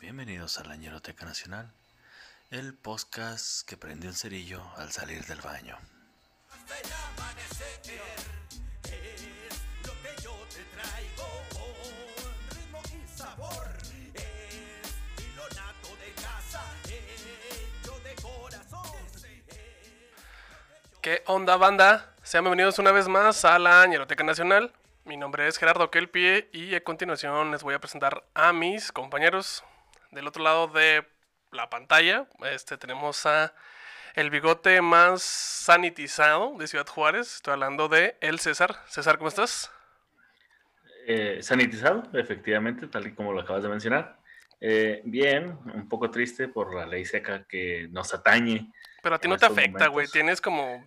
[0.00, 1.72] Bienvenidos a la Ñeroteca Nacional,
[2.50, 5.76] el podcast que prendió el cerillo al salir del baño.
[6.50, 7.80] Hasta el amanecer
[8.82, 13.76] es lo que yo te traigo con ritmo y sabor.
[14.14, 14.24] Es
[14.82, 18.96] estilo nato de casa, hecho de corazón.
[21.00, 22.15] ¿Qué onda, banda?
[22.36, 24.70] Sean bienvenidos una vez más a la Ñeroteca Nacional.
[25.06, 29.64] Mi nombre es Gerardo Kelpie y a continuación les voy a presentar a mis compañeros.
[30.10, 31.06] Del otro lado de
[31.50, 33.54] la pantalla este, tenemos a
[34.14, 37.36] el bigote más sanitizado de Ciudad Juárez.
[37.36, 38.76] Estoy hablando de El César.
[38.86, 39.72] César, ¿cómo estás?
[41.06, 44.18] Eh, sanitizado, efectivamente, tal y como lo acabas de mencionar.
[44.60, 48.70] Eh, bien, un poco triste por la ley seca que nos atañe.
[49.06, 50.08] Pero a ti no te afecta, güey.
[50.08, 50.84] Tienes como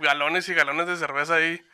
[0.00, 1.64] galones y galones de cerveza ahí.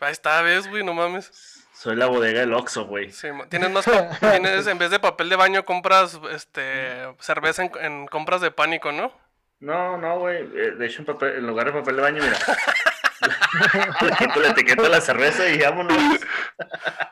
[0.00, 0.82] Ahí está, ¿ves, güey?
[0.82, 1.66] No mames.
[1.74, 3.12] Soy la bodega del Oxxo, güey.
[3.12, 3.84] Sí, tienes más
[4.20, 8.92] tienes, en vez de papel de baño compras este cerveza en, en compras de pánico,
[8.92, 9.12] ¿no?
[9.60, 10.38] No, no, güey.
[10.38, 12.38] eh, de hecho, en, papel- en lugar de papel de baño, mira.
[14.00, 15.98] Le quito la etiqueta a la cerveza y vámonos.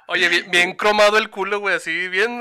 [0.07, 2.41] Oye, bien, bien cromado el culo, güey, así bien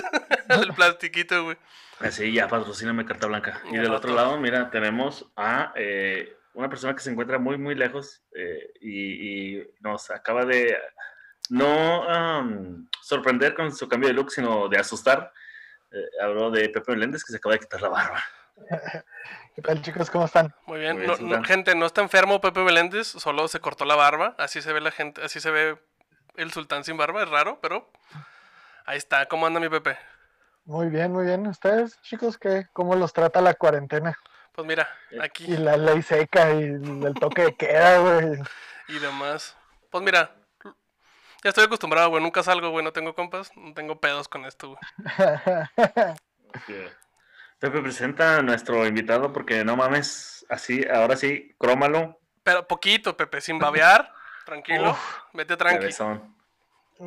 [0.50, 1.56] el plastiquito, güey.
[2.00, 3.60] Así, ya, patrocíname carta blanca.
[3.70, 7.74] Y del otro lado, mira, tenemos a eh, una persona que se encuentra muy, muy
[7.74, 10.78] lejos eh, y, y nos acaba de
[11.50, 12.06] no
[13.02, 15.32] sorprender con su cambio de look, sino de asustar.
[15.90, 18.22] Eh, habló de Pepe Meléndez, que se acaba de quitar la barba.
[19.56, 20.10] ¿Qué tal chicos?
[20.10, 20.54] ¿Cómo están?
[20.66, 20.98] Muy bien.
[20.98, 21.44] Muy No- bien, no, Sultán.
[21.44, 24.34] gente, no está enfermo Pepe Meléndez, solo se cortó la barba.
[24.38, 25.78] Así se ve la gente, así se ve
[26.36, 27.90] el sultán sin barba, es raro, pero
[28.84, 29.26] ahí está.
[29.26, 29.96] ¿Cómo anda mi Pepe?
[30.68, 31.46] Muy bien, muy bien.
[31.46, 32.66] ¿Ustedes, chicos, qué?
[32.74, 34.14] ¿Cómo los trata la cuarentena?
[34.52, 38.38] Pues mira, Eh, aquí Y la ley seca y el toque de queda, güey.
[38.88, 39.56] y demás.
[39.88, 40.30] Pues mira,
[41.42, 42.22] ya estoy acostumbrado, güey.
[42.22, 42.84] Nunca salgo, güey.
[42.84, 44.78] No tengo compas, no tengo pedos con esto, güey.
[46.68, 46.90] Eh,
[47.58, 52.18] Pepe presenta a nuestro invitado porque no mames, así, ahora sí, crómalo.
[52.42, 54.12] Pero poquito, Pepe, sin babear.
[54.46, 55.18] Tranquilo, Uf.
[55.34, 55.78] vete tranqui.
[55.80, 56.34] cabezón.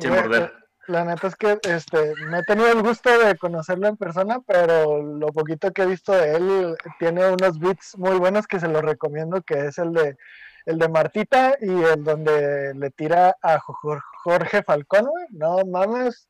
[0.00, 0.61] Sin morder.
[0.88, 5.00] La neta es que este, no he tenido el gusto de conocerlo en persona, pero
[5.02, 8.82] lo poquito que he visto de él tiene unos beats muy buenos que se los
[8.82, 10.16] recomiendo, que es el de
[10.64, 15.26] el de Martita y el donde le tira a Jo- Jorge Falcón, güey.
[15.30, 16.28] No mames.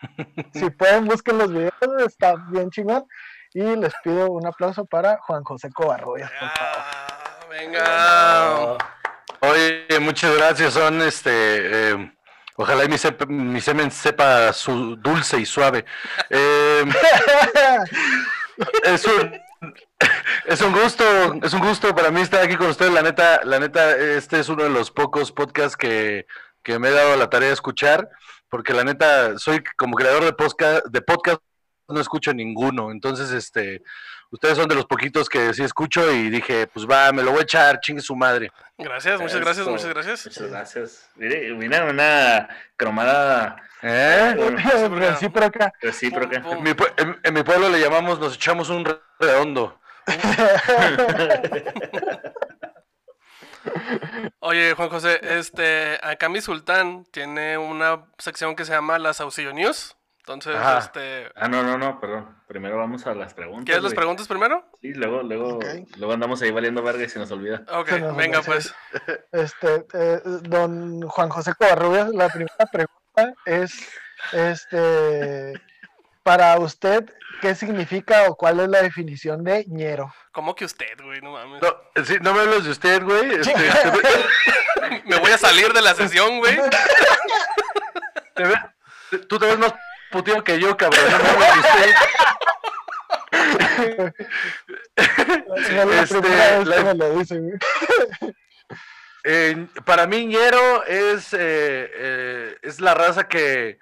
[0.54, 1.72] Si pueden, busquen los videos,
[2.06, 3.04] está bien chingón.
[3.52, 6.76] Y les pido un aplauso para Juan José Covarrubias, por favor.
[6.76, 8.76] Ah, venga.
[9.40, 10.74] Oye, muchas gracias.
[10.74, 11.30] Son este.
[11.92, 12.12] eh,
[12.56, 12.88] ojalá y
[13.28, 15.84] mi, semen sepa su dulce y suave.
[16.30, 16.84] Eh,
[18.84, 19.40] es un.
[20.46, 21.04] Es un gusto,
[21.42, 22.92] es un gusto para mí estar aquí con ustedes.
[22.92, 26.26] La neta, la neta, este es uno de los pocos podcasts que,
[26.62, 28.10] que me he dado la tarea de escuchar,
[28.50, 31.40] porque la neta, soy como creador de podcast, de podcast,
[31.88, 32.90] no escucho ninguno.
[32.90, 33.82] Entonces, este,
[34.34, 37.40] ustedes son de los poquitos que sí escucho y dije, pues va, me lo voy
[37.40, 38.50] a echar, chingue su madre.
[38.76, 40.26] Gracias, muchas gracias, muchas gracias.
[40.26, 41.08] Muchas gracias.
[41.16, 44.34] Mire, mira una cromada ¿Eh?
[44.90, 45.72] Recíproca.
[45.80, 46.36] recíproca.
[46.52, 49.78] En mi, en- en mi pueblo le llamamos, nos echamos un re- redondo.
[54.40, 59.52] Oye, Juan José, este, acá mi sultán tiene una sección que se llama las Auxilio
[59.54, 59.96] News.
[60.26, 62.34] Entonces, este, Ah, no, no, no, perdón.
[62.48, 63.66] Primero vamos a las preguntas.
[63.66, 64.64] ¿quieres las preguntas primero?
[64.80, 65.58] Sí, luego, luego,
[65.98, 67.62] luego andamos ahí valiendo verga y se nos olvida.
[67.70, 68.74] Ok, nos venga pues.
[69.32, 73.86] Este, eh, don Juan José Covarrubias, la primera pregunta es,
[74.32, 75.52] este,
[76.22, 77.04] para usted,
[77.42, 80.10] ¿qué significa o cuál es la definición de ñero?
[80.32, 81.20] ¿Cómo que usted, güey?
[81.20, 81.60] No mames.
[81.60, 83.30] No, sí, no me hables de usted, güey.
[83.34, 86.56] este, te- Me voy a salir de la sesión, güey.
[88.34, 89.74] te ve- tú te ves más
[90.14, 91.02] puteado que yo, cabrón.
[95.74, 96.00] No me
[97.20, 97.58] Este.
[99.26, 103.78] Eh, para mí, ñero es, eh, eh, es la raza que,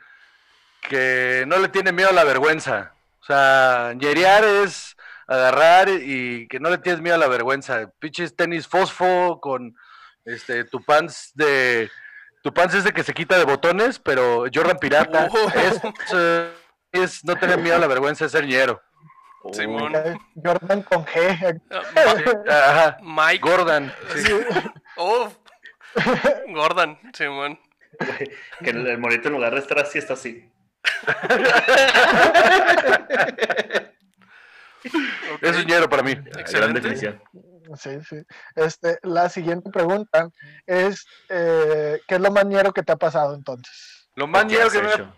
[0.88, 2.94] que no le tiene miedo a la vergüenza.
[3.20, 4.96] O sea, ñerear es
[5.26, 7.90] agarrar y que no le tienes miedo a la vergüenza.
[7.98, 9.76] Pinches tenis fosfo con
[10.24, 11.90] este tu pants de.
[12.42, 15.28] Tu pants es de que se quita de botones, pero Jordan Pirata.
[15.32, 15.48] Oh.
[15.54, 15.80] Es,
[16.92, 18.80] es no tener miedo a la vergüenza de ser ñero.
[19.52, 19.92] Simón.
[20.42, 21.60] Jordan con G.
[21.70, 22.98] Ah, Ajá.
[23.02, 23.40] Mike.
[23.48, 23.92] Gordon.
[24.16, 24.32] sí.
[24.96, 25.28] Oh.
[26.48, 27.58] Gordon, Simón.
[28.62, 30.50] Que el, el monito en lugar de estar así, está así.
[35.40, 36.14] Es ñero para mí.
[36.14, 36.80] Gran Excelente.
[36.80, 37.22] definición.
[37.76, 38.16] Sí, sí.
[38.56, 40.28] Este, la siguiente pregunta
[40.66, 44.08] es, eh, ¿qué es lo más ñero que te ha pasado entonces?
[44.14, 45.14] Lo más ¿Qué ñero que me ha- hecho?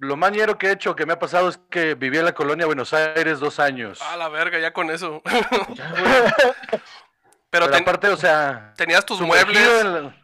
[0.00, 2.32] lo más ñero que he hecho, que me ha pasado, es que viví en la
[2.34, 4.00] colonia Buenos Aires dos años.
[4.02, 5.22] A la verga, ya con eso.
[7.50, 9.68] Pero Pero ten- aparte, o sea, tenías tus muebles,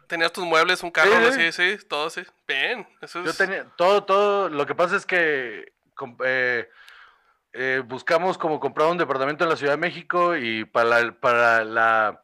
[0.07, 2.21] tenías tus muebles, un carro, Sí, sí, sí, todo sí.
[2.47, 3.25] Bien, eso es...
[3.25, 4.47] Yo tenía todo, todo.
[4.49, 5.73] Lo que pasa es que
[6.23, 6.69] eh,
[7.55, 11.63] eh, buscamos como comprar un departamento en la Ciudad de México y para la, para
[11.63, 12.21] la,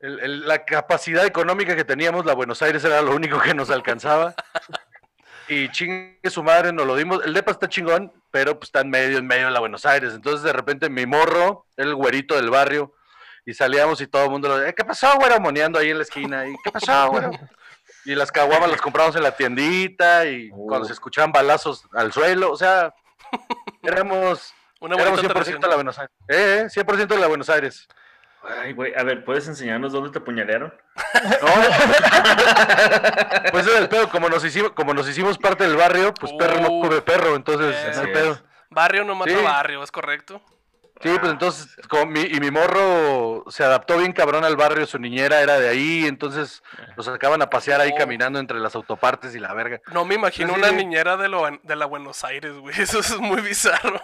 [0.00, 3.70] el- el- la capacidad económica que teníamos, la Buenos Aires era lo único que nos
[3.70, 4.34] alcanzaba.
[5.48, 7.24] y chingue su madre, nos lo dimos.
[7.24, 10.12] El depa está chingón, pero pues, está en medio, en medio de la Buenos Aires.
[10.14, 12.94] Entonces de repente mi morro, el güerito del barrio,
[13.46, 15.38] y salíamos y todo el mundo, lo, "Eh, ¿qué pasó, güero?
[15.38, 16.46] Moneando ahí en la esquina.
[16.46, 17.30] ¿Y qué pasó, güero?
[18.06, 20.66] Y las caguamas las compramos en la tiendita y Uh.
[20.66, 22.94] cuando se escuchaban balazos al suelo, o sea,
[23.82, 25.60] éramos, Una éramos bonita 100% tradición.
[25.60, 26.14] de la Buenos Aires.
[26.28, 27.88] Eh, eh, 100% de la Buenos Aires.
[28.62, 30.74] Ay, güey, a ver, ¿puedes enseñarnos dónde te apuñalearon?
[31.40, 31.48] ¿No?
[33.50, 36.60] pues es el pedo, como nos hicimos, como nos hicimos parte del barrio, pues perro
[36.60, 37.90] no come perro, entonces Eh.
[37.90, 38.38] Así pedo.
[38.70, 39.42] Barrio no mata Sí.
[39.42, 40.42] barrio, ¿es correcto?
[41.04, 44.98] Sí, pues entonces, como mi, y mi morro se adaptó bien cabrón al barrio, su
[44.98, 46.62] niñera era de ahí, entonces
[46.96, 49.82] los sacaban a pasear ahí caminando entre las autopartes y la verga.
[49.92, 50.76] No me imagino Sí, una sí.
[50.76, 52.74] niñera de, lo, de la Buenos Aires, güey.
[52.80, 54.00] Eso es muy bizarro.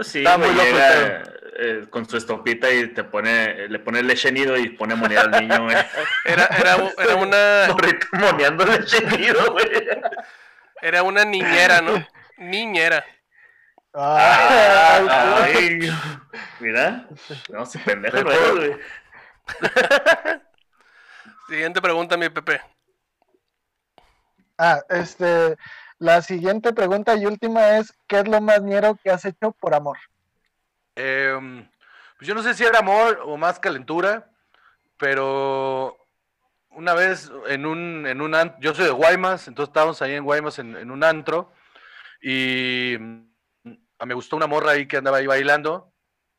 [0.00, 1.22] Sí, Está güey, muy loco llega
[1.58, 5.30] eh, con su estopita y te pone, le pone leche nido y pone moneda al
[5.32, 5.76] niño, güey.
[6.24, 9.66] Era, era, era una Morrito moneando leche nido, güey.
[10.82, 12.06] era una niñera, ¿no?
[12.38, 13.04] Niñera.
[13.98, 15.90] Ay, Ay,
[16.60, 17.08] mira,
[17.48, 18.76] no, si pendejo güey.
[21.48, 22.60] Siguiente pregunta, mi Pepe.
[24.58, 25.56] Ah, este,
[25.98, 29.74] la siguiente pregunta y última es, ¿qué es lo más ñero que has hecho por
[29.74, 29.96] amor?
[30.94, 31.66] Em,
[32.18, 34.30] pues yo no sé si era amor o más calentura,
[34.98, 35.96] pero
[36.68, 40.58] una vez en un, en un yo soy de Guaymas, entonces estábamos ahí en Guaymas
[40.58, 41.50] en, en un antro
[42.20, 42.98] y
[44.04, 45.92] me gustó una morra ahí que andaba ahí bailando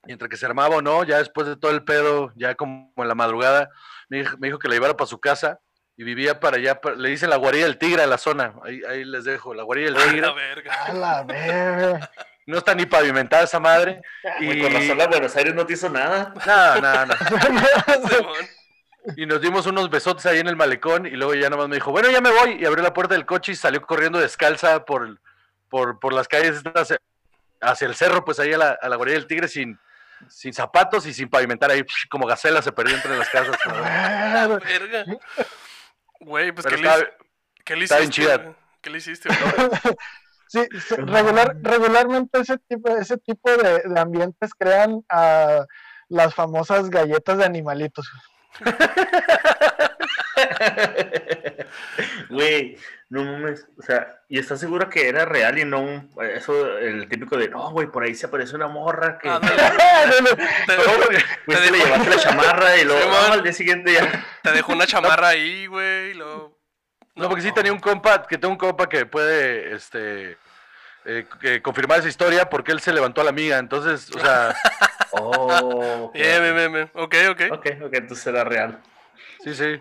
[0.05, 2.93] y entre que se armaba o no, ya después de todo el pedo, ya como
[2.97, 3.69] en la madrugada,
[4.09, 5.59] me dijo, me dijo que la llevara para su casa
[5.97, 9.03] y vivía para allá, le dicen la guarida del tigre a la zona, ahí, ahí
[9.03, 10.73] les dejo, la guarida del A tigre, la verga.
[10.85, 12.11] A la verga.
[12.45, 14.01] no está ni pavimentada esa madre.
[14.39, 16.33] Y- con razón la Buenos Aires no te hizo nada.
[16.45, 17.13] No, no, no.
[18.09, 18.35] Simón.
[19.15, 21.91] Y nos dimos unos besotes ahí en el malecón y luego ya nomás me dijo,
[21.91, 22.61] bueno, ya me voy.
[22.61, 25.19] Y abrió la puerta del coche y salió corriendo descalza por,
[25.69, 26.93] por, por las calles estas,
[27.61, 29.79] hacia el cerro, pues ahí a la, a la guarida del tigre sin,
[30.29, 33.57] sin zapatos y sin pavimentar ahí, como gacela se perdió entre las casas.
[33.65, 34.57] Verga.
[34.59, 35.05] Verga.
[36.19, 37.11] Güey, pues Pero ¿qué le, estaba-
[37.63, 38.21] ¿qué le está bien hiciste?
[38.31, 38.55] chida.
[38.81, 39.29] ¿Qué le hiciste?
[40.49, 40.65] Sí,
[40.95, 45.65] regular, regularmente ese tipo, ese tipo de, de ambientes crean ah,
[46.07, 48.09] las famosas galletas de animalitos.
[52.29, 52.77] Güey,
[53.09, 53.65] no mames.
[53.77, 57.47] O sea, ¿y estás seguro que era real y no un, eso, el típico de,
[57.49, 59.29] no, güey, por ahí se apareció una morra que...
[59.29, 59.39] Ah.
[59.39, 59.55] Te, te
[61.55, 64.25] te le dejó- llevaste la chamarra y luego ah, al día siguiente ya.
[64.43, 66.11] te dejó una chamarra ahí, güey.
[66.11, 66.57] y luego-
[67.15, 70.37] No, porque sí tenía un compa, que tengo un compa que puede, este,
[71.05, 71.25] eh,
[71.63, 73.57] confirmar esa historia porque él se levantó a la amiga.
[73.57, 74.53] Entonces, o sea,
[75.11, 76.11] Oh.
[76.13, 76.91] Bien, bien, bien, bien.
[76.93, 77.41] Ok, ok.
[77.51, 78.79] Ok, ok, entonces era real.
[79.43, 79.79] sí, sí.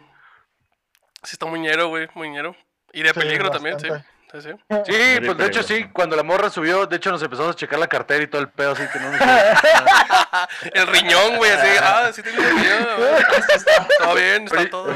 [1.22, 2.08] Sí está muy ñero, güey.
[2.14, 2.54] Muy ñero.
[2.96, 3.88] Y de Sí, peligro también, sí.
[4.32, 4.50] Sí, sí.
[4.86, 7.56] Sí, Muy pues de hecho sí, cuando la morra subió, de hecho nos empezamos a
[7.56, 9.20] checar la cartera y todo el pedo, así que no nos...
[10.72, 11.68] El riñón, güey, así.
[11.80, 12.86] Ah, sí tengo un riñón.
[13.98, 14.94] Todo bien, está todo.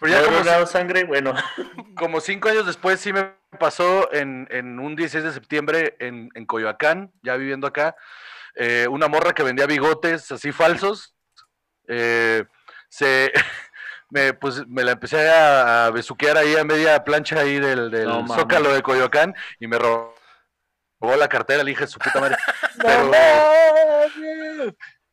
[0.00, 1.04] Pero ya ¿No como, he donado sangre?
[1.04, 1.34] Bueno.
[1.96, 6.46] como cinco años después sí me pasó en, en un 16 de septiembre en, en
[6.46, 7.96] Coyoacán, ya viviendo acá,
[8.54, 11.14] eh, una morra que vendía bigotes así falsos.
[11.88, 12.44] eh,
[12.88, 13.32] se,
[14.10, 18.06] me, pues, me la empecé a, a besuquear ahí a media plancha ahí del, del
[18.08, 20.14] No zócalo de Coyoacán y me robó
[21.18, 22.36] la cartera, le dije su puta madre.
[22.78, 23.10] ¡No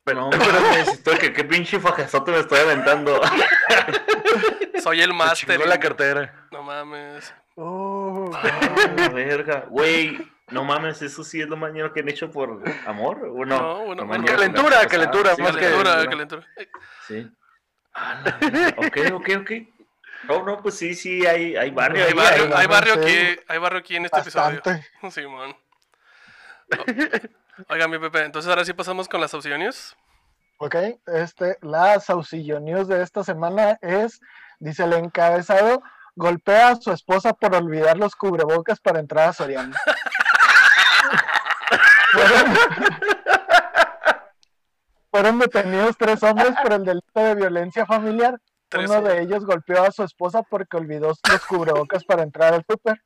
[0.03, 0.29] Pero-!
[0.29, 3.19] No, mames, estoy que qué pinche fajazote me estoy aventando.
[4.81, 5.59] Soy el máster.
[5.67, 6.47] la cartera.
[6.51, 7.33] No mames.
[7.55, 8.31] Oh,
[9.13, 9.65] verga.
[9.69, 10.17] Güey,
[10.49, 13.19] no mames, eso sí es lo más ñero que han hecho por amor.
[13.35, 13.59] ¿o no?
[13.59, 16.47] No, bueno, que Calentura, calentura, Sí, más que- Calentura, calentura.
[16.55, 16.67] Eh,
[17.07, 17.29] Sí.
[17.99, 18.23] Ah,
[18.77, 19.51] ok, ok, ok.
[20.23, 22.05] No, no, pues sí, sí, hay, hay barrio.
[22.05, 22.99] Hay barrio, hay- hay barrio sí.
[22.99, 24.61] aquí, hay barrio aquí en este episodio.
[24.63, 24.87] bastante.
[25.11, 25.55] Simón.
[26.77, 29.95] O- Oiga, mi Pepe, entonces ahora sí pasamos con las opciones.
[30.59, 30.75] Ok,
[31.07, 34.19] este, la Saucillo News de esta semana es,
[34.59, 35.81] dice el encabezado,
[36.15, 39.75] golpea a su esposa por olvidar los cubrebocas para entrar a Soriana.
[42.11, 42.57] Fueron,
[45.17, 48.39] fueron detenidos tres hombres por el delito de violencia familiar.
[48.69, 52.63] Tres Uno de ellos golpeó a su esposa porque olvidó los cubrebocas para entrar al
[52.69, 53.01] súper.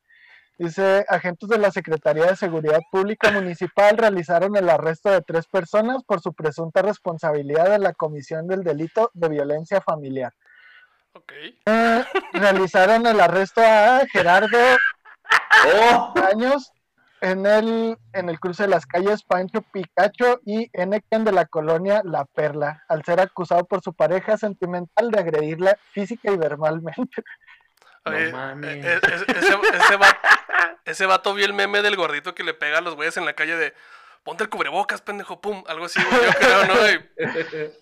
[0.58, 6.04] Dice, agentes de la Secretaría de Seguridad Pública Municipal realizaron el arresto de tres personas
[6.04, 10.34] por su presunta responsabilidad de la comisión del delito de violencia familiar.
[11.14, 11.32] Ok.
[11.64, 12.04] Eh,
[12.34, 14.58] realizaron el arresto a Gerardo
[15.90, 16.12] ¡Oh!
[16.30, 16.72] años
[17.22, 22.02] en el, en el cruce de las calles Pancho Picacho y Enequén de la colonia
[22.04, 27.22] La Perla, al ser acusado por su pareja sentimental de agredirla física y verbalmente.
[28.04, 28.32] No Oye,
[28.64, 30.18] eh, ese, ese vato,
[30.84, 33.34] ese vato vio el meme del gordito que le pega a los güeyes en la
[33.34, 33.72] calle de
[34.24, 36.90] ponte el cubrebocas, pendejo, pum, algo así, güey, yo creo, ¿no?
[36.90, 37.72] Y-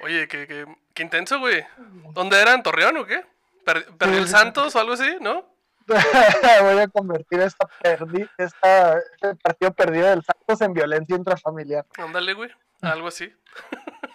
[0.00, 1.64] oye, qué, qué, qué intenso, güey.
[2.12, 2.54] ¿Dónde era?
[2.54, 3.22] ¿En Torreón o qué?
[3.66, 4.28] Per- ¿Perdió el.
[4.28, 5.53] Santos o algo así, no?
[6.62, 11.84] Voy a convertir esta, perdi- esta este partido perdido del Santos en violencia intrafamiliar.
[11.98, 12.50] Ándale, güey,
[12.82, 13.32] algo así.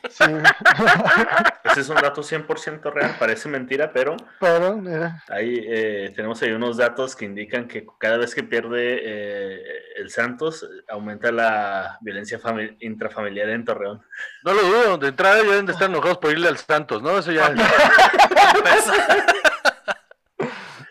[0.10, 0.24] Sí,
[1.66, 6.52] Ese es un dato 100% real, parece mentira, pero pero mira, ahí eh, tenemos ahí
[6.52, 9.62] unos datos que indican que cada vez que pierde eh,
[9.98, 14.02] el Santos, aumenta la violencia fami- intrafamiliar en Torreón.
[14.44, 17.18] No lo dudo, de entrada ya deben de estar enojados por irle al Santos, ¿no?
[17.20, 17.54] Eso ya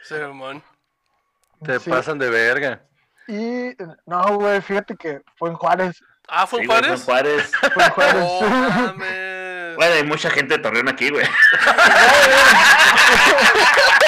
[0.09, 0.62] Sí, man.
[1.62, 1.91] te sí.
[1.91, 2.81] pasan de verga.
[3.27, 6.03] Y no, güey, fíjate que fue en Juárez.
[6.27, 7.53] Ah, ¿fue Sí, en güey, fue en Juárez?
[7.75, 8.25] Fue en Juárez.
[8.43, 9.77] Mames.
[9.77, 11.27] Bueno, hay mucha gente de Torreón aquí, güey.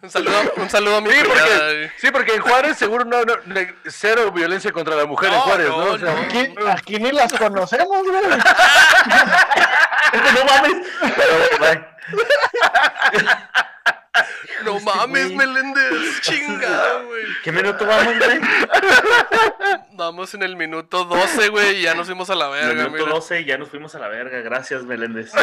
[0.00, 1.90] Un saludo, un saludo a mi Sí, cuñada, porque, güey.
[1.96, 3.16] sí, porque en Juárez seguro no,
[3.86, 5.90] cero violencia contra la mujer en Juárez, no, ¿no?
[5.92, 6.20] O sea, no.
[6.20, 8.22] Aquí, aquí ni las conocemos, güey.
[10.34, 10.76] no mames.
[14.64, 16.20] No mames, Meléndez.
[16.20, 17.24] Chingado, güey.
[17.42, 18.40] ¿Qué minuto vamos, güey?
[19.92, 23.14] Vamos en el minuto 12, güey, y ya nos fuimos a la verga, Minuto mira.
[23.14, 24.40] 12 y ya nos fuimos a la verga.
[24.42, 25.32] Gracias, Meléndez.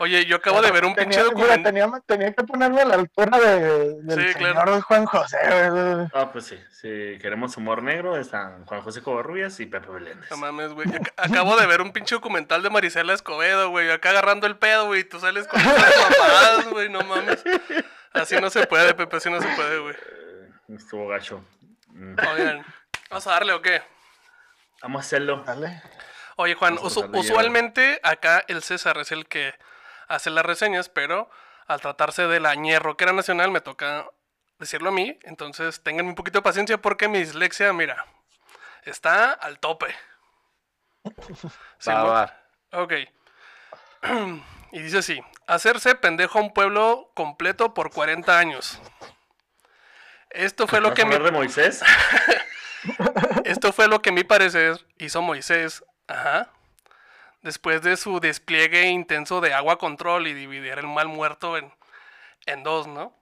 [0.00, 1.62] Oye, yo acabo de ver un pinche Tenía, documental.
[1.64, 4.82] tenía, tenía que ponerme a la altura de, del Sí, señor claro.
[4.82, 5.38] Juan José,
[5.70, 6.08] güey.
[6.14, 6.58] Ah, pues sí.
[6.70, 10.30] Si queremos humor negro, están Juan José Covarrubias y Pepe Meléndez.
[10.30, 10.86] No mames, güey.
[10.88, 13.90] Ac- Acabo de ver un pinche documental de Marisela Escobedo, güey.
[13.90, 15.02] Acá agarrando el pedo, güey.
[15.02, 16.88] Tú sales con mamadas, güey.
[16.88, 17.42] No mames.
[18.12, 19.16] Así no se puede, Pepe.
[19.16, 19.94] Así no se puede, güey.
[19.94, 21.44] Eh, Estuvo gacho.
[21.88, 22.14] Mm.
[22.32, 22.64] Oigan,
[23.10, 23.82] ¿vamos a darle o qué?
[24.82, 25.42] Vamos a hacerlo.
[25.44, 25.82] Dale.
[26.36, 29.54] Oye, Juan, usu- usualmente acá el César es el que
[30.08, 31.30] hace las reseñas, pero
[31.66, 34.06] al tratarse de la ñerroquera nacional me toca
[34.58, 35.18] decirlo a mí.
[35.22, 38.06] Entonces, tengan un poquito de paciencia porque mi dislexia, mira,
[38.84, 39.94] está al tope.
[41.04, 42.10] va, Simón.
[42.10, 42.42] va.
[42.72, 42.92] Ok.
[44.72, 48.80] y dice así: hacerse pendejo a un pueblo completo por 40 años.
[50.30, 51.82] Esto fue lo ¿Vas que mi, de Moisés?
[53.44, 55.84] esto fue lo que a mi parecer hizo Moisés.
[56.06, 56.50] Ajá.
[57.42, 61.72] Después de su despliegue intenso de agua control y dividir el mal muerto en,
[62.46, 63.14] en dos, ¿no?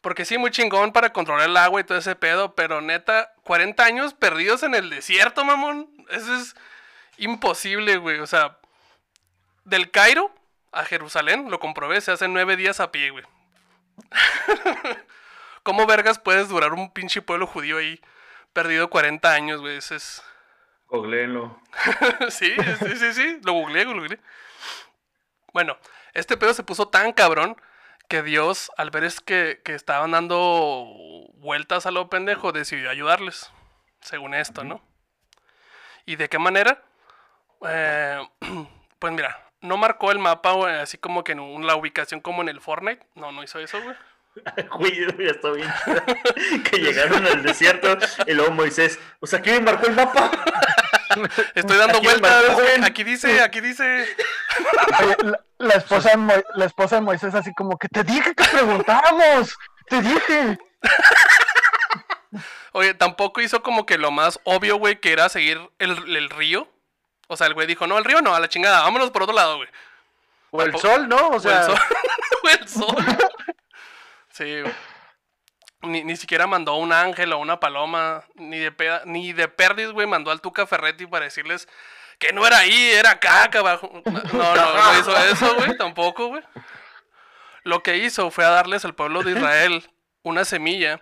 [0.00, 3.84] Porque sí, muy chingón para controlar el agua y todo ese pedo, pero neta, 40
[3.84, 5.88] años perdidos en el desierto, mamón.
[6.10, 6.56] Eso es
[7.18, 8.18] imposible, güey.
[8.18, 8.58] O sea,
[9.64, 10.34] del Cairo
[10.72, 13.24] a Jerusalén, lo comprobé, se hace nueve días a pie, güey.
[15.62, 18.00] ¿Cómo vergas puedes durar un pinche pueblo judío ahí
[18.52, 19.76] perdido 40 años, güey?
[19.76, 20.22] Eso es...
[20.92, 21.58] Googleenlo.
[22.28, 24.20] sí, sí, sí, sí, lo googleé, lo googleé.
[25.54, 25.78] Bueno,
[26.12, 27.56] este pedo se puso tan cabrón
[28.08, 30.86] que Dios, al ver es que, que estaban dando
[31.36, 33.50] vueltas a lo pendejo, decidió ayudarles,
[34.02, 34.82] según esto, ¿no?
[36.04, 36.82] ¿Y de qué manera?
[37.66, 38.20] Eh,
[38.98, 42.60] pues mira, no marcó el mapa, así como que en la ubicación como en el
[42.60, 43.06] Fortnite.
[43.14, 43.96] No, no hizo eso, güey.
[44.78, 45.68] Güey, ya está bien.
[46.64, 50.30] Que llegaron al desierto y luego Moisés, o sea, ¿quién marcó el mapa?
[51.54, 52.42] Estoy dando vueltas.
[52.84, 54.06] Aquí dice, aquí dice.
[55.02, 58.34] Oye, la, la esposa de Mo- la esposa de Moisés así como que te dije
[58.34, 59.54] que preguntáramos,
[59.88, 60.58] te dije.
[62.72, 66.66] Oye, tampoco hizo como que lo más obvio, güey, que era seguir el, el río.
[67.28, 69.34] O sea, el güey dijo, no, el río no, a la chingada, vámonos por otro
[69.34, 69.68] lado, güey.
[70.50, 71.16] O el sol, ¿no?
[71.28, 71.78] O O sea, el sol.
[72.42, 72.96] O el sol.
[74.32, 74.74] Sí, güey.
[75.82, 79.90] Ni, ni siquiera mandó un ángel o una paloma, ni de, peda- ni de perdis,
[79.90, 81.68] güey, mandó al Tuca Ferretti para decirles
[82.18, 83.90] que no era ahí, era acá, abajo.
[84.04, 86.42] No, no, no hizo eso, güey, tampoco, güey.
[87.64, 89.90] Lo que hizo fue a darles al pueblo de Israel
[90.22, 91.00] una semilla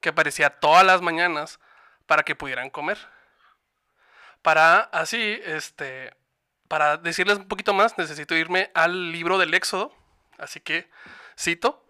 [0.00, 1.58] que aparecía todas las mañanas
[2.06, 2.98] para que pudieran comer.
[4.42, 6.14] Para así, este,
[6.68, 9.92] para decirles un poquito más, necesito irme al libro del Éxodo.
[10.38, 10.88] Así que
[11.38, 11.84] cito.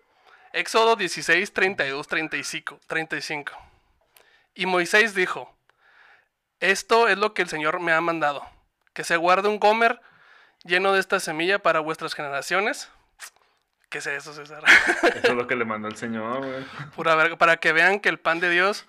[0.53, 2.81] Éxodo 16, 32, 35.
[2.87, 3.53] 35.
[4.55, 5.55] Y Moisés dijo,
[6.61, 8.45] Esto es lo que el Señor me ha mandado.
[8.93, 10.01] Que se guarde un comer
[10.65, 12.91] lleno de esta semilla para vuestras generaciones.
[13.89, 14.63] ¿Qué es eso, César?
[15.03, 16.65] Eso es lo que le mandó el Señor, güey.
[16.97, 18.87] Pura verga, para que vean que el pan de Dios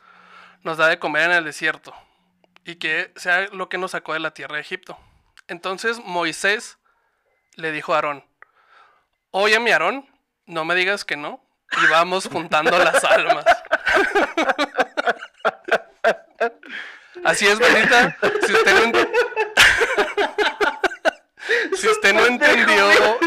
[0.64, 1.94] nos da de comer en el desierto
[2.66, 4.98] y que sea lo que nos sacó de la tierra de Egipto.
[5.48, 6.78] Entonces Moisés
[7.56, 8.26] le dijo a Aarón,
[9.32, 10.08] oye mi Aarón,
[10.46, 11.42] no me digas que no,
[11.82, 13.46] y vamos juntando las almas.
[17.24, 18.16] Así es, Benita.
[18.46, 19.10] Si usted no, ent-
[21.76, 23.20] si usted no entendió...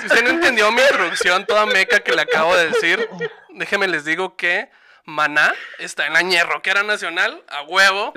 [0.00, 3.08] Si usted no entendió mi introducción toda meca que le acabo de decir,
[3.50, 4.70] déjeme les digo que
[5.04, 8.12] Maná está en la ñerroquera nacional, a huevo.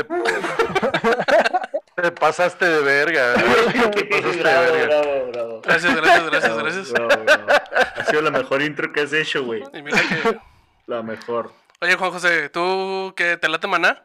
[2.00, 3.34] Te pasaste de verga.
[3.92, 5.01] Te pasaste de bravo, verga.
[5.01, 5.62] bravo, bravo.
[5.63, 6.92] Gracias, gracias, gracias, gracias.
[6.92, 7.48] Bravo, bravo.
[7.96, 9.63] Ha sido la mejor intro que has hecho, güey.
[9.74, 10.38] Y mira que...
[10.86, 11.51] La mejor.
[11.82, 14.04] Oye, Juan José, ¿tú qué te late Maná?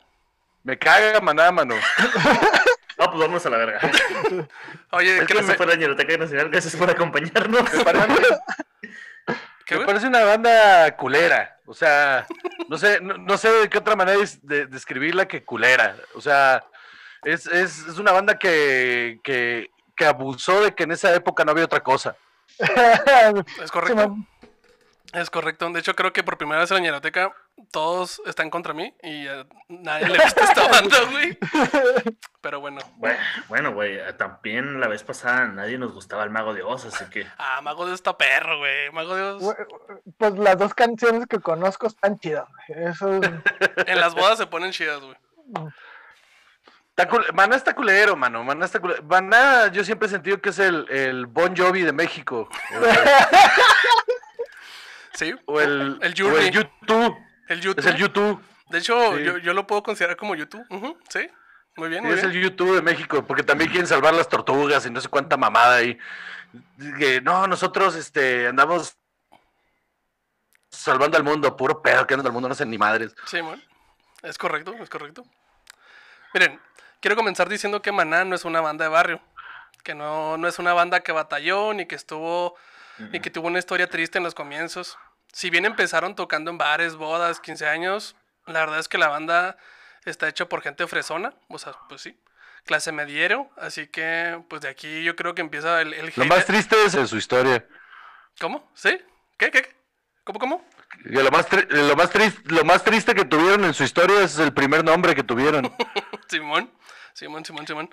[0.63, 1.75] Me caga maná, mano.
[2.99, 3.81] No, pues vamos a la verga.
[4.93, 6.51] Oye, Es ¿qué que le eso me- fue la Nacional.
[6.51, 7.75] Gracias por acompañarnos.
[7.75, 8.07] Me parece,
[9.67, 11.59] qué, me parece una banda culera.
[11.67, 12.27] O sea,
[12.69, 15.97] no sé, no, no sé de qué otra manera de, describirla que culera.
[16.15, 16.63] O sea,
[17.25, 21.53] es, es, es una banda que, que, que abusó de que en esa época no
[21.53, 22.17] había otra cosa.
[22.59, 24.17] Es correcto.
[25.13, 25.69] Es correcto.
[25.71, 27.35] De hecho, creo que por primera vez en la ñeroteca
[27.71, 31.39] todos están contra mí y a nadie le gusta esta banda, güey.
[32.41, 32.81] Pero bueno.
[32.97, 37.05] Bueno, Bueno, güey, también la vez pasada nadie nos gustaba el Mago de Oz, así
[37.11, 38.91] que Ah, Mago Dios está perro, güey.
[38.93, 39.43] Mago Dios.
[39.43, 39.57] Güey,
[40.17, 42.47] Pues las dos canciones que conozco están chidas.
[42.69, 42.85] güey.
[42.87, 43.31] Eso es-
[43.87, 45.17] En las bodas se ponen chidas, güey.
[47.33, 48.45] Maná está culero, mano.
[48.45, 49.03] Maná está culero.
[49.05, 52.49] Maná, yo siempre he sentido que es el, el Bon Jovi de México.
[55.15, 55.35] Sí.
[55.45, 57.17] O el, El o el YouTube.
[57.49, 57.79] El YouTube.
[57.81, 58.43] Es el YouTube.
[58.71, 59.25] De hecho, Sí.
[59.25, 60.65] yo, yo lo puedo considerar como YouTube.
[61.11, 61.29] Sí.
[61.77, 62.33] Muy bien, Sí, muy es el.
[62.33, 65.99] YouTube de México, porque también quieren salvar las tortugas y no sé cuánta mamada ahí.
[66.99, 68.97] Que, no, nosotros este, andamos
[70.71, 73.15] salvando al mundo, puro pedo que andan al mundo, no sé ni madres.
[73.27, 73.63] Sí, man.
[74.23, 75.25] Es correcto, es correcto.
[76.33, 76.59] Miren,
[77.03, 79.21] quiero comenzar diciendo que Maná no es una banda de barrio.
[79.85, 82.57] Que no, no es una banda que batalló, ni que estuvo,
[83.11, 84.97] ni que tuvo una historia triste en los comienzos.
[85.33, 88.15] Si bien empezaron tocando en bares, bodas, 15 años,
[88.47, 89.57] la verdad es que la banda
[90.05, 92.17] está hecha por gente fresona, o sea, pues sí,
[92.65, 96.45] clase mediero, así que pues de aquí yo creo que empieza el, el Lo más
[96.47, 97.67] triste es en su historia.
[98.41, 98.71] ¿Cómo?
[98.75, 99.01] ¿Sí?
[99.37, 99.51] ¿Qué?
[99.51, 99.63] ¿Qué?
[99.63, 99.77] qué?
[100.25, 100.39] ¿Cómo?
[100.39, 100.65] ¿Cómo?
[101.07, 104.23] Y lo más, tri- lo, más triste, lo más triste que tuvieron en su historia
[104.23, 105.75] es el primer nombre que tuvieron.
[106.29, 106.71] Simón,
[107.15, 107.91] Simón, Simón, Simón.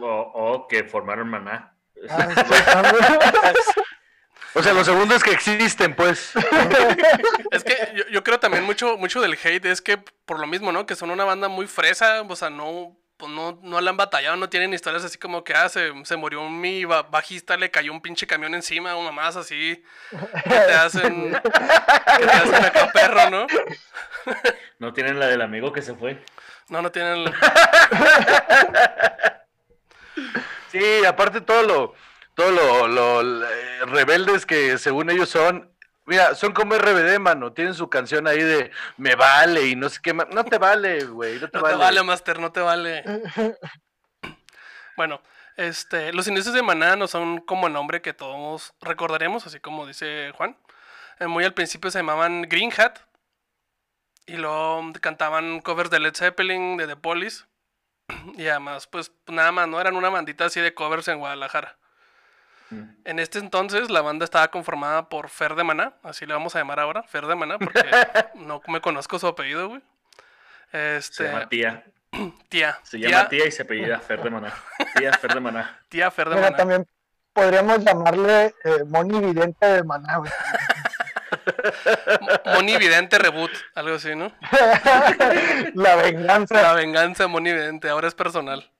[0.00, 1.72] o, o que formaron Maná.
[2.10, 2.28] Ah,
[4.56, 6.32] O sea, lo segundo es que existen, pues.
[7.50, 10.70] Es que yo, yo creo también mucho, mucho del hate es que por lo mismo,
[10.70, 10.86] ¿no?
[10.86, 14.36] Que son una banda muy fresa, o sea, no, pues no, no la han batallado,
[14.36, 17.90] no tienen historias así como que, ah, se, se murió mi ba- bajista, le cayó
[17.92, 19.82] un pinche camión encima, o mamás así,
[20.44, 23.46] que te hacen, que te hacen acá perro, ¿no?
[24.78, 26.22] No tienen la del amigo que se fue.
[26.68, 27.24] No, no tienen...
[30.70, 31.94] Sí, aparte todo lo,
[32.34, 35.70] todo lo, lo, eh, rebeldes que según ellos son.
[36.04, 37.52] Mira, son como RBD, mano.
[37.52, 40.12] Tienen su canción ahí de me vale y no sé qué.
[40.12, 41.38] No te vale, güey.
[41.38, 41.76] No te No vale.
[41.76, 43.04] te vale, Master, no te vale.
[44.96, 45.20] Bueno,
[45.56, 49.86] este, los inicios de Maná no son como el nombre que todos recordaremos, así como
[49.88, 50.56] dice Juan.
[51.18, 52.98] Eh, muy al principio se llamaban Green Hat.
[54.26, 57.44] Y luego cantaban covers de Led Zeppelin, de The Police.
[58.36, 59.80] Y además, pues nada más, ¿no?
[59.80, 61.76] Eran una bandita así de covers en Guadalajara.
[63.04, 66.58] En este entonces la banda estaba conformada por Fer de Maná, así le vamos a
[66.58, 67.84] llamar ahora, Fer de Maná, porque
[68.34, 69.82] no me conozco su apellido, güey.
[70.72, 71.84] Se Este, llama Tía.
[72.48, 72.80] tía.
[72.82, 74.52] Se tía, llama Tía y se apellida Fer de Maná.
[74.96, 75.78] Tía Fer de Maná.
[75.88, 76.56] tía Fer de Mira, Maná.
[76.56, 76.86] también
[77.32, 80.32] podríamos llamarle eh, Moni Vidente de Maná, güey.
[82.54, 84.32] Moni Vidente Reboot, algo así, ¿no?
[85.74, 86.62] La venganza.
[86.62, 88.70] La venganza de Moni Vidente, ahora es personal.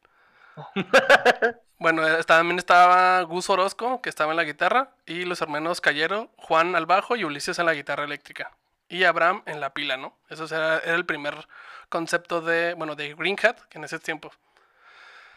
[1.78, 6.30] Bueno, eh, también estaba Gus Orozco, que estaba en la guitarra, y los hermanos Callero,
[6.36, 8.52] Juan al bajo y Ulises en la guitarra eléctrica.
[8.88, 10.16] Y Abraham en la pila, ¿no?
[10.30, 11.34] Eso era, era el primer
[11.88, 14.30] concepto de, bueno, de Green Hat, que en ese tiempo.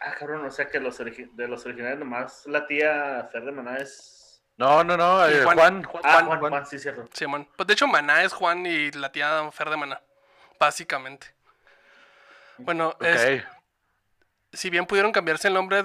[0.00, 3.78] Ah, cabrón, o sea que los de los originales nomás la tía Fer de Maná
[3.78, 4.27] es.
[4.58, 5.26] No, no, no.
[5.26, 6.50] Eh, Juan- Juan, Juan, Ah, Juan, Juan, Juan.
[6.52, 7.08] Juan, sí, cierto.
[7.14, 7.48] Simón.
[7.56, 10.00] Pues de hecho, Maná es Juan y la tía Fer de Maná,
[10.58, 11.28] básicamente.
[12.58, 13.48] Bueno, es- Ok.
[14.52, 15.84] si bien pudieron cambiarse el nombre,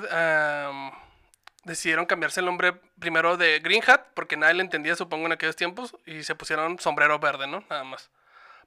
[1.64, 5.56] decidieron cambiarse el nombre primero de Green Hat, porque nadie le entendía, supongo, en aquellos
[5.56, 7.64] tiempos, y se pusieron sombrero verde, ¿no?
[7.70, 8.10] Nada más.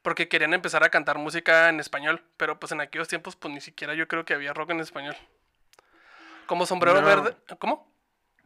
[0.03, 3.61] porque querían empezar a cantar música en español, pero pues en aquellos tiempos pues ni
[3.61, 5.17] siquiera yo creo que había rock en español.
[6.47, 7.07] Como Sombrero No.
[7.09, 7.91] Verde, ¿cómo?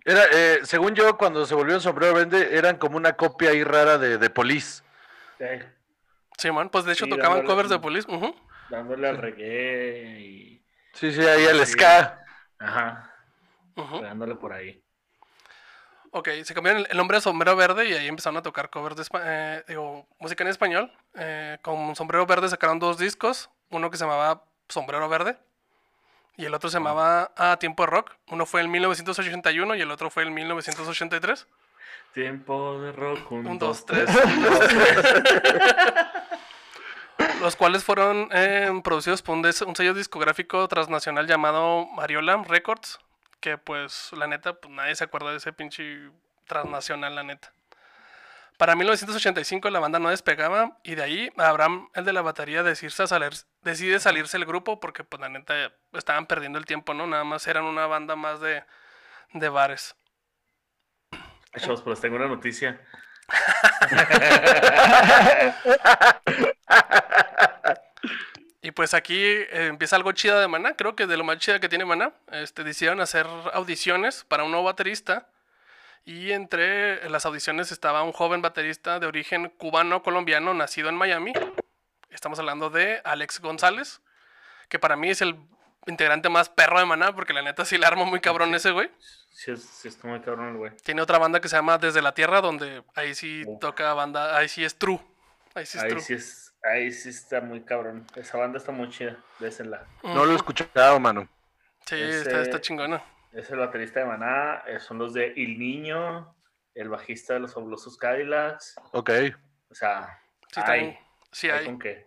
[0.04, 3.98] Era, eh, según yo, cuando se volvió sombrero verde, eran como una copia ahí rara
[3.98, 4.82] de, de Police.
[5.38, 5.66] Eh,
[6.38, 8.10] Simón, pues de hecho Sí, tocaban dándole- covers de Police.
[8.10, 8.34] ujú.
[8.70, 10.64] dándole al reggae y.
[10.94, 11.72] Sí, sí, ahí Sí.
[11.72, 12.24] ska.
[12.58, 13.14] Ajá,
[13.76, 14.00] Ujú.
[14.00, 14.82] dándole por ahí.
[16.12, 19.04] Ok, se cambiaron el, nombre a Sombrero Verde y ahí empezaron a tocar covers de
[19.24, 20.92] eh, digo, música en español.
[21.14, 25.38] Eh, con Sombrero Verde sacaron dos discos, uno que se llamaba Sombrero Verde
[26.36, 28.12] y el otro se llamaba A Tiempo de Rock.
[28.28, 31.46] Uno fue en 1981 y el otro fue en 1983.
[32.14, 34.08] Tiempo de rock, un, Un, dos, dos, tres.
[37.40, 42.98] Los cuales fueron eh, producidos por un, des- un sello discográfico transnacional llamado Mariola Records.
[43.40, 46.10] Que pues, la neta, pues nadie se acuerda de ese pinche
[46.46, 47.52] transnacional, la neta.
[48.60, 52.90] Para 1985 la banda no despegaba y de ahí Abraham, el de la batería, decide,
[52.90, 57.06] salir, decide salirse del grupo porque pues la neta estaban perdiendo el tiempo, ¿no?
[57.06, 58.62] Nada más eran una banda más de,
[59.32, 59.96] de bares.
[61.56, 62.78] Chavos, pues tengo una noticia.
[68.62, 71.60] Y pues aquí eh, empieza algo chido de Maná, creo que de lo más chida
[71.60, 72.12] que tiene Maná.
[72.30, 75.30] Este, decidieron hacer audiciones para un nuevo baterista.
[76.04, 81.32] Y entre las audiciones estaba un joven baterista de origen cubano-colombiano nacido en Miami.
[82.10, 84.00] Estamos hablando de Alex González,
[84.68, 85.36] que para mí es el
[85.86, 88.90] integrante más perro de Maná, porque la neta sí le arma muy cabrón ese güey.
[89.30, 90.76] Sí, es, sí está muy cabrón el güey.
[90.82, 93.60] Tiene otra banda que se llama Desde la Tierra, donde ahí sí Uf.
[93.60, 95.00] toca banda, ahí sí es true.
[95.54, 96.02] Ahí sí es Ahí true.
[96.02, 98.06] sí, es, ahí sí está muy cabrón.
[98.16, 99.16] Esa banda está muy chida.
[99.38, 99.86] Désenla.
[100.02, 101.28] No lo he escuchado, mano.
[101.86, 103.02] Sí, Ese- está, está chingona.
[103.32, 104.62] Es el baterista de Maná.
[104.66, 106.34] eh, Son los de Il Niño.
[106.74, 108.76] El bajista de los fabulosos Cadillacs.
[108.92, 109.10] Ok.
[109.70, 110.20] O sea,
[110.52, 110.98] Sí, hay.
[111.32, 112.06] Sí, hay con qué.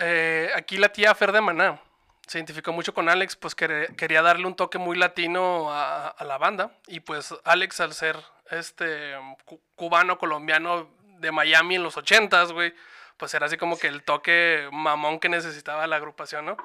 [0.00, 1.80] Eh, aquí la tía Fer de Maná
[2.26, 6.38] se identificó mucho con Alex, pues quería darle un toque muy latino a, a la
[6.38, 6.72] banda.
[6.86, 8.16] Y pues Alex, al ser
[8.50, 12.74] este cu- cubano, colombiano de Miami en los ochentas, güey,
[13.18, 16.56] pues era así como que el toque mamón que necesitaba la agrupación, ¿no?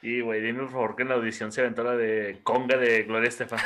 [0.00, 3.02] Y, güey, dime por favor que en la audición se aventó la de Conga de
[3.02, 3.58] Gloria Estefan.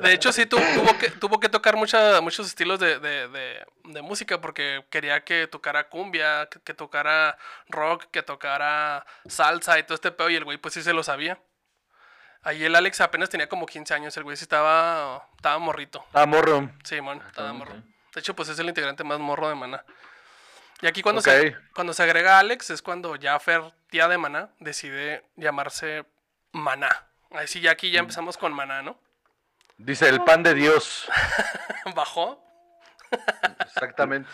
[0.00, 3.64] De hecho, sí tu- tuvo, que, tuvo que tocar mucha- muchos estilos de, de- de-
[3.84, 7.38] de música porque quería que tocara cumbia, que, que tocara
[7.68, 11.02] rock, que tocara salsa y todo este pedo y el güey pues sí se lo
[11.02, 11.38] sabía.
[12.42, 16.04] Ahí el Alex apenas tenía como 15 años, el güey sí estaba, estaba morrito.
[16.12, 16.70] Ah, morro.
[16.82, 17.56] Sí, man, estaba ok.
[17.58, 17.74] morro.
[17.74, 19.84] De hecho, pues es el integrante más morro de Maná.
[20.82, 24.50] Y aquí cuando, se, cuando se agrega Alex es cuando ya Fer, tía de Maná,
[24.58, 26.04] decide llamarse
[26.52, 27.06] Maná.
[27.30, 27.92] Ahí sí, ya aquí Mm.
[27.92, 28.98] ya empezamos con Maná, ¿no?
[29.78, 31.08] Dice el pan de Dios.
[31.96, 32.44] Bajó,
[33.66, 34.28] Exactamente.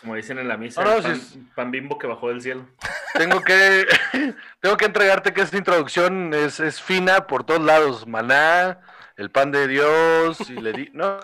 [0.00, 2.40] Como dicen en la misa, No, no, el pan, sí pan bimbo que bajó del
[2.42, 2.66] cielo.
[3.14, 3.86] Tengo que,
[4.60, 8.06] tengo que entregarte que esta introducción es, es fina por todos lados.
[8.06, 8.80] Maná,
[9.16, 10.90] el pan de Dios, y le di.
[10.94, 11.20] No,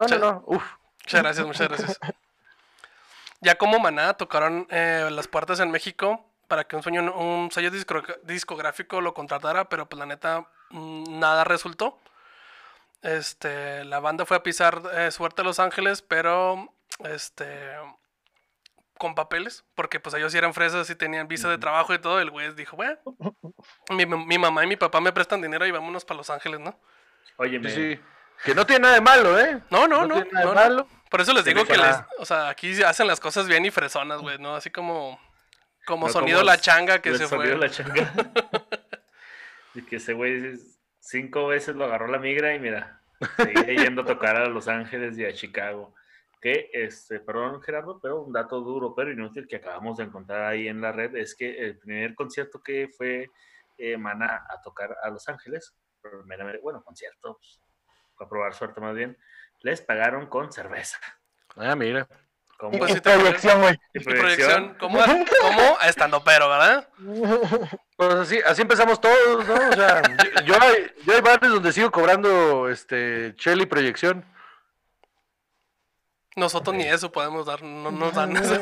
[0.00, 0.44] no, no, no.
[0.46, 0.64] Uf.
[1.04, 1.98] Muchas gracias, muchas gracias.
[3.40, 7.70] Ya como Maná tocaron eh, las puertas en México para que un sueño, un sello
[7.70, 11.98] discro- discográfico lo contratara, pero pues la neta mm, nada resultó.
[13.02, 16.74] Este, la banda fue a pisar eh, suerte a Los Ángeles, pero
[17.04, 17.46] este
[18.98, 22.20] con papeles, porque pues ellos sí eran fresas y tenían visa de trabajo y todo.
[22.20, 22.98] El güey dijo, bueno,
[23.90, 26.78] mi, mi mamá y mi papá me prestan dinero y vámonos para Los Ángeles, ¿no?
[27.38, 28.00] Oye, sí.
[28.44, 29.60] Que no tiene nada de malo, ¿eh?
[29.70, 30.14] No, no, no.
[30.14, 30.62] tiene nada no, de no.
[30.62, 30.88] malo.
[31.10, 34.20] Por eso les digo que les, o sea, aquí hacen las cosas bien y fresonas,
[34.20, 34.54] güey, ¿no?
[34.54, 35.20] Así como,
[35.84, 37.56] como no sonido como la changa que se fue.
[37.56, 38.12] la changa.
[39.74, 40.56] y que ese güey
[41.00, 43.02] cinco veces lo agarró la migra y mira,
[43.36, 45.94] seguía yendo a tocar a Los Ángeles y a Chicago.
[46.40, 50.68] Que, este, perdón Gerardo, pero un dato duro pero inútil que acabamos de encontrar ahí
[50.68, 53.28] en la red es que el primer concierto que fue
[53.76, 55.74] eh, Mana a tocar a Los Ángeles,
[56.62, 57.60] bueno, concierto, pues,
[58.24, 59.16] a probar suerte más bien,
[59.60, 60.98] les pagaron con cerveza.
[61.56, 62.06] Ah, mira.
[62.58, 63.74] Como Pues Y proyección, güey.
[63.94, 64.98] y Y proyección, ¿cómo,
[65.40, 66.88] cómo estando pero, ¿verdad?
[67.96, 69.54] Pues así, así empezamos todos, ¿no?
[69.54, 74.24] O sea, yo, yo hay, yo hay bares donde sigo cobrando este Cheli proyección.
[76.36, 78.54] Nosotros ni eso podemos dar, no nos dan eso.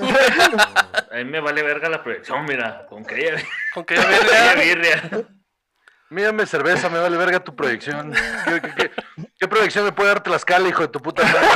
[1.10, 3.42] A mí me vale verga la proyección, mira, con que haya,
[3.74, 5.00] Con que haya birria.
[5.02, 5.28] birria.
[6.10, 8.12] Mírame cerveza, me vale verga tu proyección.
[8.44, 8.74] ¿Qué, qué-
[9.16, 11.40] qué- qué proyección me puede dar Tlaxcala, hijo de tu puta madre?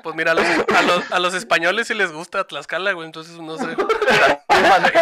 [0.00, 3.36] Pues mira, a los, a los, a los españoles sí les gusta Tlaxcala, güey, entonces
[3.38, 3.76] no sé.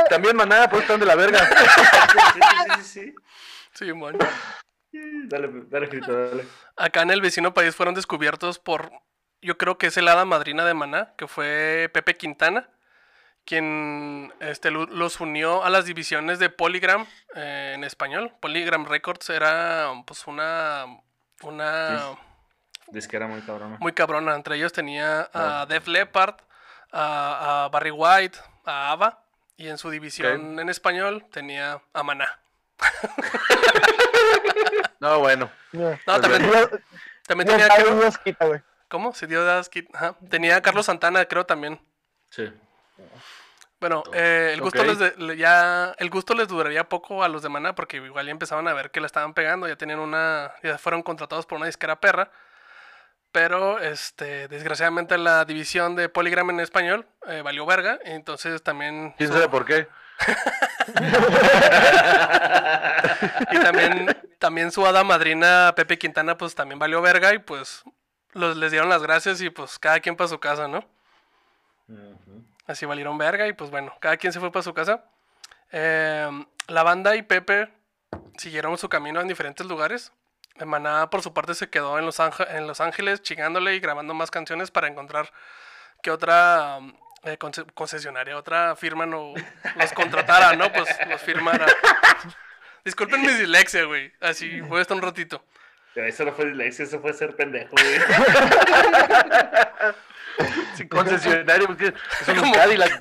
[0.08, 1.38] También manada, pues están de la verga.
[1.38, 1.54] Sí,
[2.32, 3.14] sí, sí, sí.
[3.74, 4.18] Sí, bueno.
[4.92, 6.46] Dale, dale, Frito, dale.
[6.76, 8.90] Acá en el vecino país fueron descubiertos por
[9.42, 12.70] yo creo que es el hada madrina de Maná, que fue Pepe Quintana,
[13.46, 18.32] quien este, lo- los unió a las divisiones de Polygram eh, en español.
[18.40, 20.84] Polygram Records era pues una,
[21.42, 22.18] una Sí.
[22.88, 23.76] Disquera muy cabrona.
[23.80, 24.34] muy cabrona.
[24.34, 26.36] Entre ellos tenía a Def Leppard,
[26.92, 29.22] a, a Barry White, a Ava,
[29.56, 32.40] y en su división en español tenía a Maná.
[34.98, 35.50] No, bueno.
[35.72, 36.70] No, también, Dios,
[37.26, 37.94] también Dios tenía...
[37.94, 38.62] Dios güey.
[38.88, 39.12] ¿Cómo?
[39.14, 40.16] Se dio das quit- ajá.
[40.30, 41.78] Tenía a Carlos Santana, creo también.
[42.30, 42.50] Sí.
[43.88, 44.88] Bueno, eh, el gusto Ok.
[44.88, 44.98] les
[45.38, 48.74] ya el gusto les duraría poco a los de Maná porque igual ya empezaban a
[48.74, 52.28] ver que le estaban pegando, ya tenían una ya fueron contratados por una disquera perra.
[53.30, 59.32] Pero este desgraciadamente la división de Polygram en español eh, valió verga, entonces también ¿Quién
[59.32, 59.86] sabe por qué?
[63.52, 67.84] y también también su hada madrina Pepe Quintana pues también valió verga y pues
[68.32, 70.78] los les dieron las gracias y pues cada quien para su casa, ¿no?
[71.88, 72.42] Ujú.
[72.66, 75.04] Así valieron verga y pues bueno, cada quien se fue para su casa.
[75.72, 76.28] Eh,
[76.68, 77.68] la banda y Pepe
[78.38, 80.12] siguieron su camino en diferentes lugares.
[80.64, 84.14] Maná por su parte se quedó en Los, Ánge- en Los Ángeles chingándole y grabando
[84.14, 85.30] más canciones para encontrar
[86.02, 86.78] que otra
[87.24, 89.34] eh, conce- concesionaria, otra firma no
[89.76, 90.72] los contratara, ¿no?
[90.72, 91.66] Pues los firmara.
[92.84, 94.12] Disculpen mi dislexia, güey.
[94.20, 95.44] Así voy a estar un ratito.
[95.96, 98.00] Eso no fue dislexia, eso fue ser pendejo, güey.
[100.74, 103.00] Sí, concesionario, porque es un Como- Cadillac.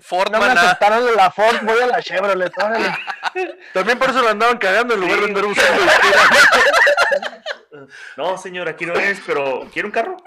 [0.00, 0.62] Ford No me Maná.
[0.62, 2.92] aceptaron la Ford, voy a la Chevrolet, órale.
[3.72, 7.42] También por eso lo andaban cagando en lugar de andar usando disquera.
[8.16, 10.16] No, señor, aquí no es, pero ¿quiere un carro?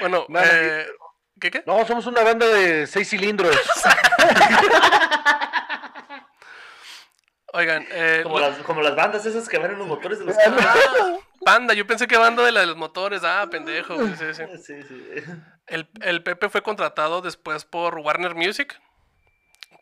[0.00, 0.86] Bueno, eh,
[1.40, 1.62] ¿qué qué?
[1.66, 3.54] No, somos una banda de seis cilindros.
[7.56, 10.36] Oigan, eh, Como las, como las bandas esas que van en los motores de los
[10.44, 10.62] carros.
[10.64, 13.22] Ah, Panda, yo pensé que banda de la de los motores.
[13.24, 13.96] Ah, pendejo.
[14.16, 14.42] sí, sí.
[14.62, 15.06] Sí, sí.
[15.66, 18.80] El, el Pepe fue contratado después por Warner Music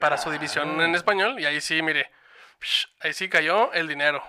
[0.01, 1.39] para su división en español.
[1.41, 2.11] Y ahí sí, mire,
[3.01, 4.23] ahí sí cayó el dinero.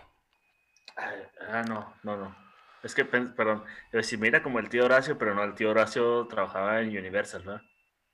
[0.98, 2.36] Ah, no, no, no.
[2.84, 6.82] Es que, perdón, decir, mira como el tío Horacio, pero no, el tío Horacio trabajaba
[6.82, 7.62] en Universal, ¿verdad?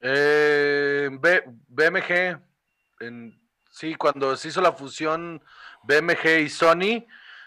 [0.01, 2.39] Eh, B- BMG,
[2.99, 3.40] en-
[3.71, 5.43] sí, cuando se hizo la fusión
[5.83, 7.05] BMG y Sony,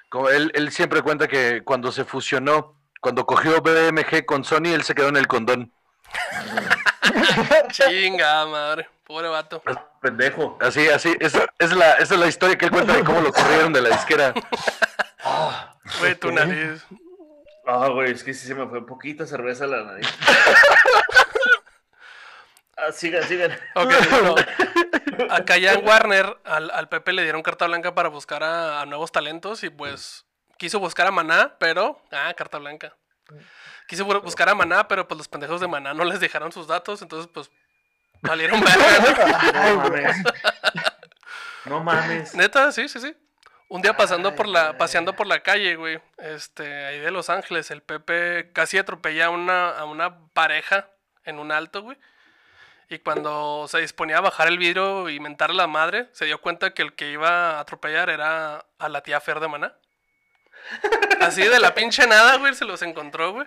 [0.08, 4.82] como él, él siempre cuenta que cuando se fusionó, cuando cogió BMG con Sony, él
[4.82, 5.72] se quedó en el condón.
[7.70, 8.88] Chinga madre.
[9.04, 9.62] Pobre vato.
[10.00, 10.58] Pendejo.
[10.60, 13.32] Así, así, esa es la, esa es la historia que él cuenta de cómo lo
[13.32, 14.32] corrieron de la disquera.
[16.00, 16.84] Güey, tu nariz.
[17.66, 20.06] Ah, güey, es que sí se me fue poquita cerveza a la nariz.
[22.76, 23.52] ah, sigan, sigan.
[23.74, 24.34] Ok, bueno.
[25.30, 28.86] Acá ya en Warner, al, al Pepe le dieron carta blanca para buscar a, a
[28.86, 30.24] nuevos talentos y pues
[30.58, 32.00] quiso buscar a Maná, pero...
[32.12, 32.94] Ah, carta blanca.
[33.88, 36.66] Quiso bu- buscar a Maná, pero pues los pendejos de Maná no les dejaron sus
[36.66, 37.50] datos, entonces pues.
[38.22, 40.16] No mames.
[41.66, 42.34] No mames.
[42.34, 43.14] Neta, sí, sí, sí.
[43.68, 47.70] Un día pasando por la, paseando por la calle, güey, este, ahí de Los Ángeles,
[47.70, 50.88] el Pepe casi atropella a una, a una pareja
[51.24, 51.98] en un alto, güey.
[52.94, 56.40] Y cuando se disponía a bajar el vidrio y mentar a la madre, se dio
[56.40, 59.74] cuenta que el que iba a atropellar era a la tía Fer de Maná.
[61.20, 63.46] Así de la pinche nada, güey, se los encontró, güey.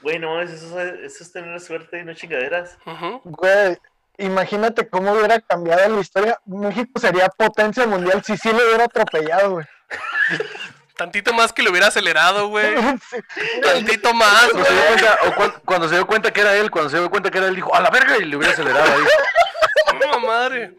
[0.00, 2.76] Güey, no, eso, es- eso es tener suerte y no chingaderas.
[3.22, 3.78] Güey,
[4.18, 6.40] imagínate cómo hubiera cambiado la historia.
[6.44, 9.66] México sería potencia mundial si sí lo hubiera atropellado, güey.
[11.02, 12.74] Tantito más que le hubiera acelerado, güey.
[13.10, 13.16] Sí.
[13.62, 14.96] Tantito más, Cuando se, güey.
[14.96, 17.38] dio cuenta, o cuando se dio cuenta que era él, cuando se dio cuenta que
[17.38, 19.98] era él, dijo, a la verga, y le hubiera acelerado ahí.
[20.00, 20.74] No, madre.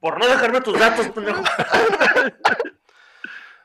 [0.00, 1.42] Por no dejarme tus datos, pendejo.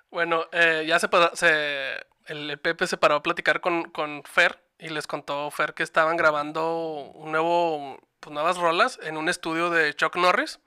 [0.09, 1.91] Bueno, eh, ya se, se
[2.27, 5.83] el, el Pepe se paró a platicar con, con Fer y les contó Fer que
[5.83, 6.75] estaban grabando
[7.15, 10.59] un nuevo, pues nuevas rolas en un estudio de Chuck Norris.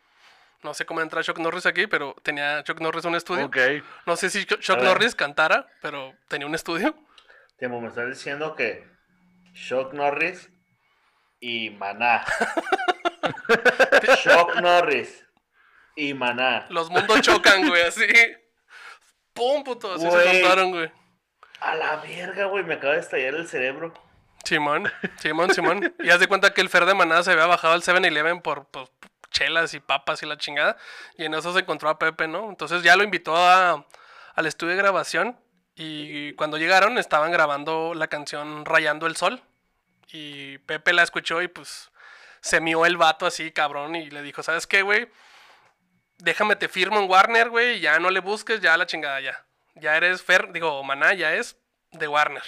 [0.67, 3.47] No sé cómo entra Chuck Norris aquí, pero tenía Chuck Norris un estudio.
[3.47, 3.57] Ok.
[4.05, 4.83] No sé si Chuck Chuck.
[4.83, 6.93] Norris cantara, pero tenía un estudio.
[7.57, 8.85] Temo, me estás diciendo que
[9.53, 10.51] Shock Norris
[11.39, 12.25] y Maná.
[14.25, 15.25] Shock Norris
[15.95, 16.67] y Maná.
[16.71, 18.09] Los mundos chocan, güey, así.
[19.33, 20.91] Pum, puto, así se juntaron, güey.
[21.61, 23.95] A la verga, güey, me acaba de estallar el cerebro.
[24.43, 25.95] Simón, Simón, Simón.
[26.01, 28.67] Y haz de cuenta que el Fer de Maná se había bajado al 7-Eleven por,
[28.67, 28.91] por
[29.37, 30.77] chelas y papas y la chingada.
[31.17, 32.49] Y en eso se encontró a Pepe, ¿no?
[32.49, 33.85] Entonces ya lo invitó a,
[34.35, 35.39] al estudio de grabación.
[35.75, 39.43] Y cuando llegaron estaban grabando la canción Rayando el Sol.
[40.13, 41.91] Y Pepe la escuchó y pues
[42.41, 43.95] se mió el vato así, cabrón.
[43.95, 45.09] Y le dijo, ¿sabes qué, güey?
[46.19, 47.77] Déjame te firmo en Warner, güey.
[47.77, 49.45] y Ya no le busques, ya la chingada, ya.
[49.75, 51.59] Ya eres Fer, digo, Maná ya es
[51.93, 52.43] de Warner.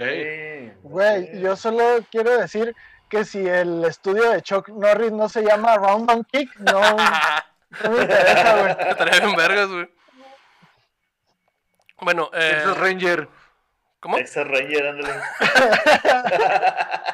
[0.00, 2.74] Eh, Güey, yo solo quiero decir
[3.10, 7.90] que si el estudio de Chuck Norris no se llama Round and Kick, no, no
[7.90, 8.70] me interesa, güey.
[8.90, 9.90] Estaría bien vergas, güey.
[12.00, 13.28] Bueno, eh, Texas Ranger.
[13.98, 14.16] ¿cómo?
[14.16, 15.20] Texas Ranger, ándale.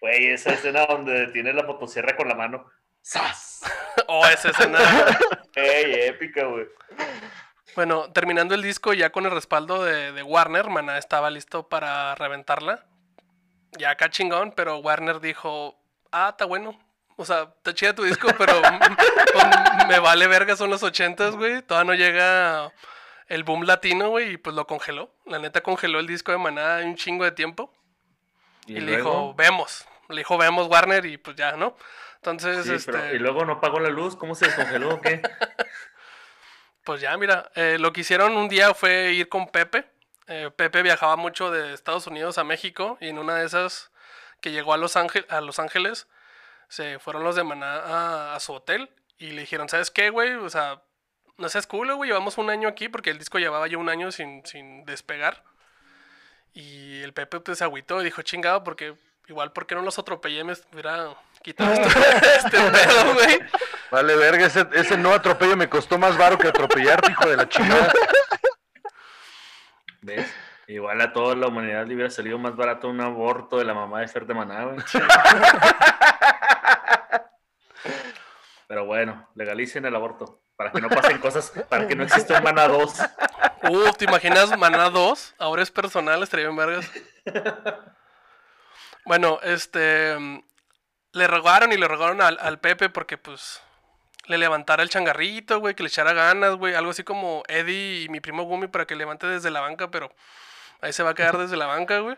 [0.00, 2.70] Güey, esa escena donde tiene la motosierra con la mano.
[3.02, 3.62] ¡Sas!
[4.10, 4.78] Oh, esa escena.
[5.54, 6.66] ¡Ey, épica, güey!
[7.74, 12.14] Bueno, terminando el disco ya con el respaldo de, de Warner, Maná estaba listo para
[12.14, 12.86] reventarla.
[13.72, 15.78] Ya acá chingón, pero Warner dijo,
[16.10, 16.78] ah, está bueno.
[17.16, 18.60] O sea, está chida tu disco, pero
[19.32, 19.46] pues,
[19.88, 21.62] me vale verga, son los ochentas, güey.
[21.62, 22.72] Todavía no llega
[23.26, 25.12] el boom latino, güey, y pues lo congeló.
[25.26, 27.74] La neta congeló el disco de Maná un chingo de tiempo.
[28.66, 29.86] Y, le dijo, vemos.
[30.08, 31.76] Le dijo, vemos Warner y pues ya, ¿no?
[32.16, 32.92] Entonces, Sí, este...
[32.92, 35.22] pero- y luego no pagó la luz, ¿cómo se descongeló o qué?
[36.84, 39.84] Pues ya, mira, eh, lo que hicieron un día fue ir con Pepe.
[40.28, 43.90] Eh, Pepe viajaba mucho de Estados Unidos a México y en una de esas
[44.40, 46.06] que llegó a Los, Ángel- a Los Ángeles,
[46.68, 50.34] se fueron los de Maná a, su hotel y le dijeron, ¿sabes qué, güey?
[50.34, 50.82] O sea,
[51.38, 54.12] no seas culo, güey, llevamos un año aquí porque el disco llevaba ya un año
[54.12, 55.42] sin, sin despegar.
[56.52, 58.94] Y el Pepe pues se agüitó y dijo, chingado, porque
[59.28, 60.44] igual, ¿por qué no los atropellé?
[60.44, 61.72] Me hubiera quitado
[62.36, 63.38] este pedo, güey.
[63.90, 67.48] Vale, verga, ese, ese no atropello me costó más baro que atropellarte, hijo de la
[67.48, 67.92] chingada.
[70.08, 70.34] ¿Ves?
[70.66, 74.00] Igual a toda la humanidad le hubiera salido más barato un aborto de la mamá
[74.00, 74.78] de Fer de Maná, güey.
[78.66, 80.42] Pero bueno, legalicen el aborto.
[80.56, 82.94] Para que no pasen cosas, para que no exista un Maná 2.
[83.70, 85.36] Uh, ¿te imaginas Maná 2?
[85.38, 86.90] Ahora es personal, estaría bien vergas.
[89.04, 90.42] Bueno, este...
[91.12, 93.62] Le rogaron y le rogaron al, al Pepe porque, pues,
[94.28, 96.74] le levantara el changarrito, güey, que le echara ganas, güey.
[96.74, 100.12] Algo así como Eddie y mi primo Gumi para que levante desde la banca, pero
[100.80, 102.16] ahí se va a quedar desde la banca, güey.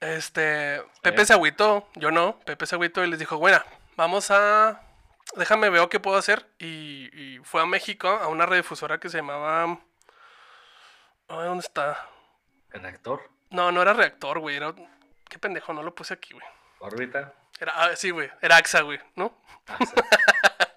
[0.00, 3.60] Este, Pepe se agüitó, yo no, Pepe se agüitó y les dijo, bueno,
[3.96, 4.80] vamos a,
[5.36, 6.46] déjame veo qué puedo hacer.
[6.58, 9.78] Y, y fue a México, a una radiodifusora que se llamaba, ay,
[11.28, 12.08] ¿dónde está?
[12.72, 14.74] El actor, No, no era reactor, güey, era,
[15.28, 16.44] qué pendejo, no lo puse aquí, güey.
[16.80, 17.32] órbita.
[17.60, 19.36] Era, ah, sí, güey, era AXA, güey, ¿no?
[19.78, 19.94] Sí.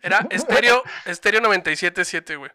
[0.00, 2.50] Era estéreo, estéreo 97.7, güey.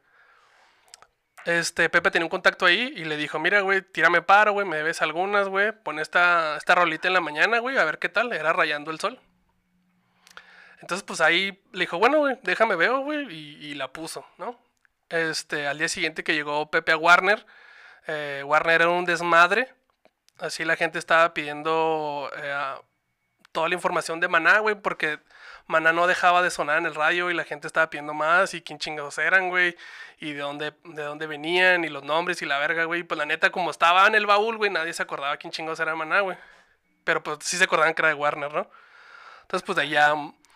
[1.46, 4.76] Este, Pepe tenía un contacto ahí y le dijo, mira, güey, tírame paro, güey, me
[4.76, 5.72] debes algunas, güey.
[5.72, 8.34] Pon esta, esta rolita en la mañana, güey, a ver qué tal.
[8.34, 9.20] Era rayando el sol.
[10.82, 14.60] Entonces, pues ahí le dijo, bueno, güey, déjame veo, güey, y, la puso, ¿no?
[15.10, 17.46] Este, al día siguiente que llegó Pepe a Warner,
[18.08, 19.74] eh, Warner era un desmadre.
[20.40, 22.76] Así la gente estaba pidiendo eh,
[23.52, 25.20] toda la información de Maná, güey, porque
[25.68, 28.62] Maná no dejaba de sonar en el radio y la gente estaba pidiendo más y
[28.62, 29.76] quién chingados eran, güey,
[30.20, 33.04] y de dónde, de dónde venían y los nombres y la verga, güey.
[33.04, 35.96] Pues la neta, como estaba en el baúl, güey, nadie se acordaba quién chingados era
[35.96, 36.38] Maná, güey.
[37.04, 38.70] Pero pues sí se acordaban que era de Warner, ¿no?
[39.42, 40.14] Entonces, pues de allá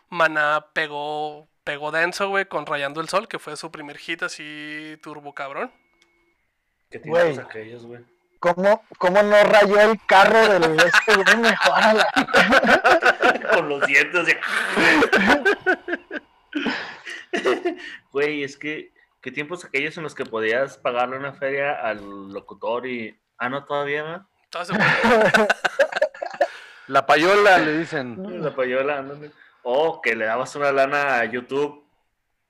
[0.10, 4.98] Maná pegó, pegó denso, güey, con Rayando el Sol, que fue su primer hit así
[5.02, 5.72] turbo cabrón.
[6.90, 7.38] ¿Qué Güey.
[7.38, 8.02] aquellos, güey?
[8.42, 11.38] ¿Cómo, ¿Cómo no rayó el carro del este, güey?
[11.38, 14.20] Mejor a la- Con los dientes.
[14.20, 14.36] así.
[18.12, 22.86] Güey, es que, ¿qué tiempos aquellos en los que podías pagarle una feria al locutor
[22.88, 23.18] y.
[23.38, 24.28] Ah, no, todavía, ¿no?
[26.88, 28.44] La payola, le dicen.
[28.44, 29.32] La payola, ándale.
[29.64, 31.81] O que le dabas una lana a YouTube.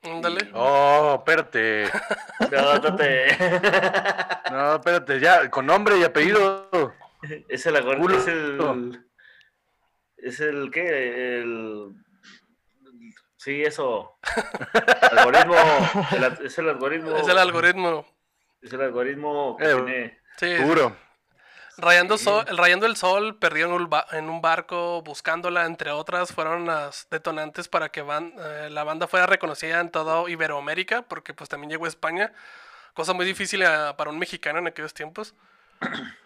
[0.03, 0.49] Ándale.
[0.53, 1.85] Oh, espérate.
[2.51, 3.37] No, no te-
[4.51, 6.69] No, espérate, ya, con nombre y apellido.
[7.47, 8.05] es el algoritmo.
[8.05, 8.17] Culo.
[8.17, 9.05] Es el.
[10.17, 10.71] Es el.
[10.71, 11.39] ¿Qué?
[11.41, 11.93] El.
[13.37, 14.17] Sí, eso.
[15.11, 15.55] Algoritmo.
[16.11, 17.15] el- es el algoritmo.
[17.17, 18.05] Es el algoritmo.
[18.61, 20.19] Es el algoritmo que Eh, tiene.
[20.37, 20.95] Sí, Seguro.
[21.77, 23.65] Rayando, sol, el Rayando el Sol perdió
[24.11, 29.07] en un, barco buscándola, entre otras, fueron las detonantes para que van, eh, la banda
[29.07, 32.33] fuera reconocida en toda Iberoamérica, porque pues también llegó a España,
[32.93, 35.33] cosa muy difícil eh, para un mexicano en aquellos tiempos.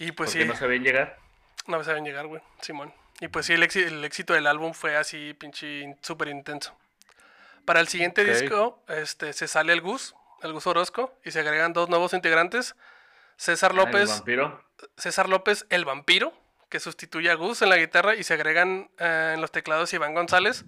[0.00, 1.18] Y pues sí, no sabían llegar.
[1.66, 2.94] no sabían llegar, güey, Simón.
[3.20, 6.72] Y pues sí, el, éxi- el éxito del álbum fue así, pinche, in- súper intenso.
[7.64, 8.28] Para el siguiente Ok.
[8.28, 12.76] disco, este, se sale el Gus, el Gus Orozco, y se agregan dos nuevos integrantes,
[13.38, 14.08] César Ah, el López...
[14.10, 14.62] vampiro.
[14.98, 16.32] César López, el vampiro,
[16.68, 20.12] que sustituye a Gus en la guitarra y se agregan eh, en los teclados Iván
[20.14, 20.66] González,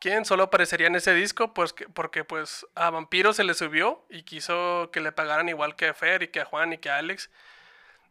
[0.00, 4.04] quien solo aparecería en ese disco pues, que- porque pues a Vampiro se le subió
[4.08, 6.88] y quiso que le pagaran igual que a Fer y que a Juan y que
[6.90, 7.30] a Alex.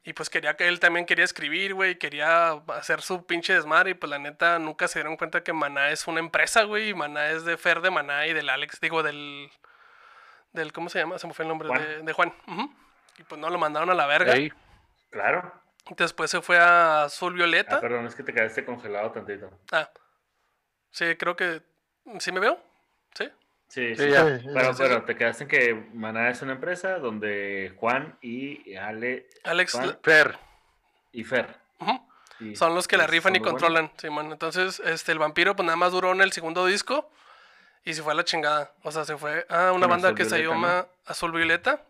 [0.04, 3.94] Y pues quería que él también quería escribir, güey, quería hacer su pinche desmadre y
[3.94, 7.30] pues la neta nunca se dieron cuenta que Maná es una empresa, güey, y Maná
[7.32, 9.52] es de Fer de Maná y del Alex, digo, del...
[10.54, 11.20] del ¿Cómo se llama?
[11.20, 11.82] Se me fue el nombre Juan.
[11.82, 12.34] De, de Juan.
[13.22, 14.34] Y pues no lo mandaron a la verga.
[14.34, 14.52] Ey,
[15.12, 15.54] Claro.
[15.98, 17.82] Después se fue a Azul Ah, Violeta.
[17.82, 19.50] perdón, es que te quedaste congelado tantito.
[19.72, 19.90] Ah,
[20.90, 21.62] sí, creo que.
[22.20, 22.58] ¿Sí me veo?
[23.14, 23.26] Sí.
[23.68, 24.10] Sí, Sí, sí.
[24.10, 24.40] ya.
[24.40, 25.06] Sí, Pero, sí, pero sí.
[25.06, 30.38] te quedaste en que Maná es una empresa donde Juan y Ale Alex Juan Fer.
[31.12, 31.56] y Fer.
[32.40, 33.92] y- son los que la pues, rifan y controlan.
[33.98, 34.32] Simón.
[34.32, 37.12] Entonces, este, el vampiro, pues nada más duró en el segundo disco
[37.84, 38.72] y se fue a la chingada.
[38.84, 41.82] O sea, se fue a una Con banda Azul que se Violeta, llama Azul Violeta.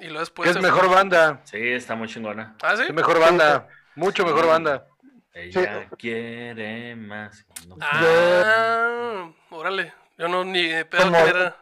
[0.00, 0.48] y luego después.
[0.50, 1.40] Es se mejor fue- banda.
[1.44, 2.56] Sí, está muy chingona.
[2.62, 2.82] Ah, sí.
[2.84, 3.66] Es mejor banda.
[3.94, 4.86] Mucho mejor banda.
[5.32, 7.44] Ella quiere más.
[7.66, 7.76] No.
[7.80, 9.92] Ah, órale.
[10.16, 11.56] Yo no ni de pedo Como- que era.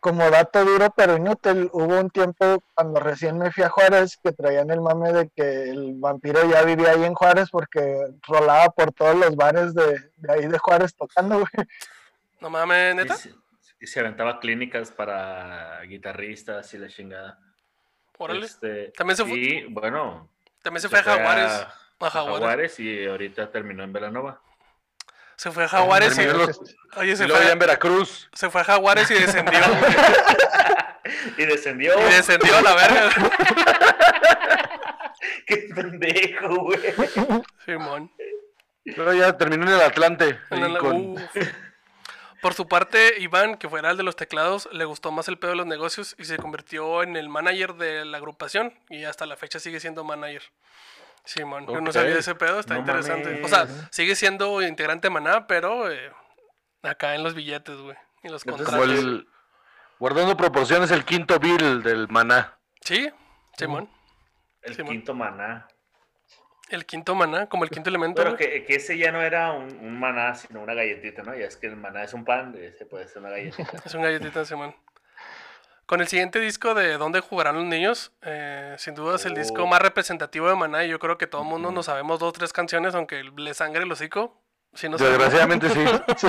[0.00, 4.30] Como dato duro pero inútil, hubo un tiempo cuando recién me fui a Juárez que
[4.30, 7.98] traían el mame de que el vampiro ya vivía ahí en Juárez porque
[8.28, 11.66] rolaba por todos los bares de, de ahí de Juárez tocando, güey.
[12.40, 13.14] No mames, Y neta.
[13.16, 13.34] se,
[13.80, 17.38] y se aventaba clínicas para guitarristas y la chingada.
[18.18, 18.46] Órale.
[18.46, 20.30] Este, También se fue- Y bueno,
[20.62, 21.52] También se fue a Jaguares.
[21.52, 22.40] A a Jaguares.
[22.40, 24.40] Jaguares y ahorita terminó en Velanova.
[25.36, 26.24] Se fue a Jaguares y.
[26.24, 26.60] Los-
[26.96, 28.28] Oye, Y se luego fue, ya a- en Veracruz.
[28.32, 29.60] se fue a Jaguares y descendió.
[31.38, 31.92] Y descendió.
[32.00, 33.10] y descendió a la verga.
[35.46, 36.80] ¡Qué pendejo, güey!
[37.64, 38.10] Simón.
[38.84, 40.38] Luego ya terminó en el Atlante.
[40.50, 41.16] En el- con-.
[42.42, 45.50] Por su parte, Iván, que fuera el de los teclados, le gustó más el pedo
[45.52, 49.36] de los negocios y se convirtió en el manager de la agrupación y hasta la
[49.36, 50.42] fecha sigue siendo manager.
[51.24, 51.94] Simón, yo no Ok.
[51.94, 53.42] sabía de ese pedo, está No interesante.
[53.42, 56.12] O sea, sigue siendo integrante de Maná, pero eh,
[56.82, 57.96] acá en los billetes, güey.
[58.22, 59.04] Y los Entonces, como contratos.
[59.04, 59.28] el.
[59.98, 62.58] Guardando proporciones, el quinto Bill del Maná.
[62.82, 63.10] Sí,
[63.56, 63.90] Simón.
[64.62, 64.92] El Simón.
[64.92, 65.66] quinto maná.
[66.68, 68.22] El quinto Maná, como el quinto elemento.
[68.22, 71.34] Pero que, que ese ya no era un, un maná, sino una galletita, ¿no?
[71.36, 73.70] Ya es que el maná es un pan, ese puede ser una galletita.
[73.84, 74.74] Es un galletita Simón.
[75.86, 78.10] Con el siguiente disco de ¿Dónde jugarán los niños?
[78.22, 79.66] eh, sin duda es el disco Oh.
[79.68, 81.76] más representativo de Maná y yo creo que todo el mundo Ujú.
[81.76, 84.42] nos sabemos dos o tres canciones, aunque le sangre el hocico.
[84.74, 85.18] Si no sabemos.
[85.18, 85.84] Desgraciadamente sí.
[86.16, 86.28] Sí,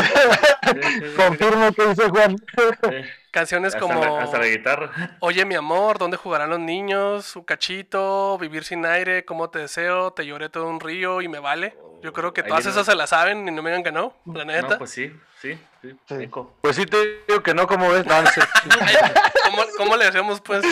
[0.69, 2.37] sí, sí, Confirmo que dice Juan.
[2.37, 3.09] sí.
[3.31, 5.17] Canciones Hasta, como la, hasta la guitarra.
[5.19, 7.35] Oye mi amor, ¿dónde jugarán los niños?
[7.35, 10.11] Un cachito, Vivir sin aire, ¿Cómo te deseo?
[10.11, 11.77] Te lloré todo un río y me vale.
[12.01, 14.15] Yo creo que Ahí todas esas se las saben y no me digan que no,
[14.25, 14.69] la neta.
[14.69, 15.11] No, pues sí,
[15.41, 15.59] sí,
[16.07, 16.29] sí.
[16.61, 18.05] Pues sí te digo que no, como ves.
[18.05, 18.41] No, no sé.
[18.79, 18.95] Ay,
[19.43, 20.63] ¿cómo, cómo le hacemos pues?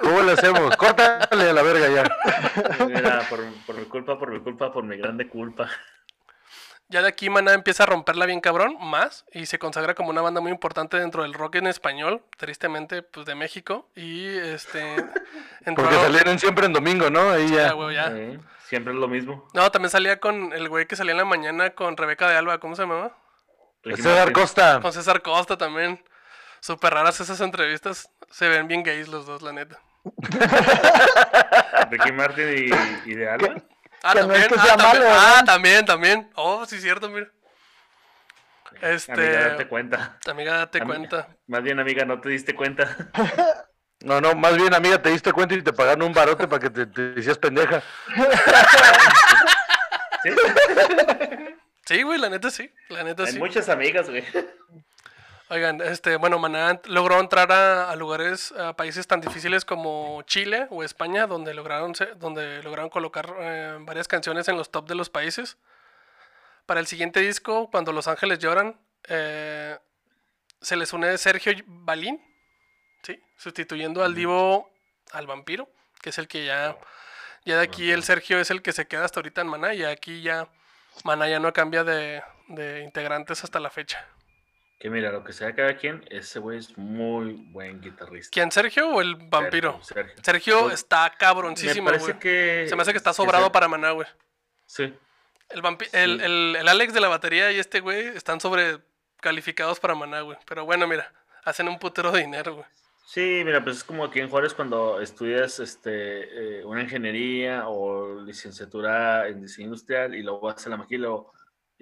[0.00, 0.76] ¿Cómo le hacemos?
[0.76, 2.86] Córtale a la verga ya.
[2.86, 5.68] Mira, por, por mi culpa, por mi culpa, por mi grande culpa.
[6.88, 10.20] Ya de aquí Maná empieza a romperla bien cabrón, más, y se consagra como una
[10.20, 13.88] banda muy importante dentro del rock en español, tristemente, pues de México.
[13.96, 14.96] Y este.
[15.64, 17.30] entró- Porque salieron siempre en domingo, ¿no?
[17.30, 17.72] Ahí Ah, ya.
[17.72, 18.12] güey, ya.
[18.66, 19.48] Siempre es lo mismo.
[19.54, 22.58] No, también salía con el güey que salía en la mañana con Rebeca de Alba,
[22.58, 23.16] ¿cómo se llamaba?
[23.84, 24.32] Ricky César Martin.
[24.34, 24.80] Costa.
[24.80, 26.02] Con César Costa también.
[26.60, 28.10] Súper raras esas entrevistas.
[28.30, 29.80] Se ven bien gays los dos, la neta.
[31.90, 32.48] Ricky Martin
[33.06, 33.54] y, y de Alba.
[34.02, 35.44] Ah, Que no también, es que ah, sea también, malo, ah, ¿verdad?
[35.44, 36.30] también, también.
[36.34, 37.28] Oh, sí, cierto, mira.
[38.80, 39.12] Este.
[39.12, 40.18] Amiga, date cuenta.
[40.28, 41.28] Amiga, date cuenta.
[41.46, 42.96] Más bien, amiga, no te diste cuenta.
[44.04, 46.70] No, no, más bien, amiga, te diste cuenta y te pagaron un barote para que
[46.70, 47.80] te, te hicieras pendeja.
[50.24, 50.30] ¿Sí?
[51.86, 52.68] Sí, güey, la neta sí.
[52.88, 53.38] La neta Hay sí.
[53.38, 54.24] muchas amigas, güey.
[55.52, 60.66] Oigan, este, bueno, Maná logró entrar a, a lugares, a países tan difíciles como Chile
[60.70, 65.10] o España, donde lograron, donde lograron colocar eh, varias canciones en los top de los
[65.10, 65.58] países.
[66.64, 69.78] Para el siguiente disco, cuando Los Ángeles lloran, eh,
[70.62, 72.18] se les une Sergio Balín,
[73.02, 73.22] ¿sí?
[73.36, 74.72] sustituyendo al divo,
[75.10, 75.68] al vampiro,
[76.00, 76.78] que es el que ya,
[77.44, 79.84] ya de aquí el Sergio es el que se queda hasta ahorita en Maná, y
[79.84, 80.48] aquí ya
[81.04, 84.08] Maná ya no cambia de, de integrantes hasta la fecha.
[84.82, 88.30] Que mira, lo que sea cada quien, ese güey es muy buen guitarrista.
[88.32, 89.78] ¿Quién, Sergio o el vampiro?
[89.80, 90.12] Sergio.
[90.20, 92.18] Sergio está Me cabroncísimo, parece güey.
[92.18, 92.66] que...
[92.68, 94.08] Se me hace que está sobrado para Maná, güey.
[94.66, 94.92] Sí.
[95.50, 95.90] El, vampi- Sí.
[95.96, 100.36] el, el- el Alex de la batería y este güey están sobrecalificados para Maná, güey.
[100.48, 101.12] Pero bueno, mira,
[101.44, 102.66] hacen un putero de dinero, güey.
[103.06, 108.20] Sí, mira, pues es como aquí en Juárez cuando estudias este, eh, una ingeniería o
[108.22, 111.10] licenciatura en diseño industrial y luego vas a la maquila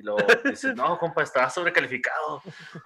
[0.00, 2.42] y luego dices, no, compa, está sobrecalificado.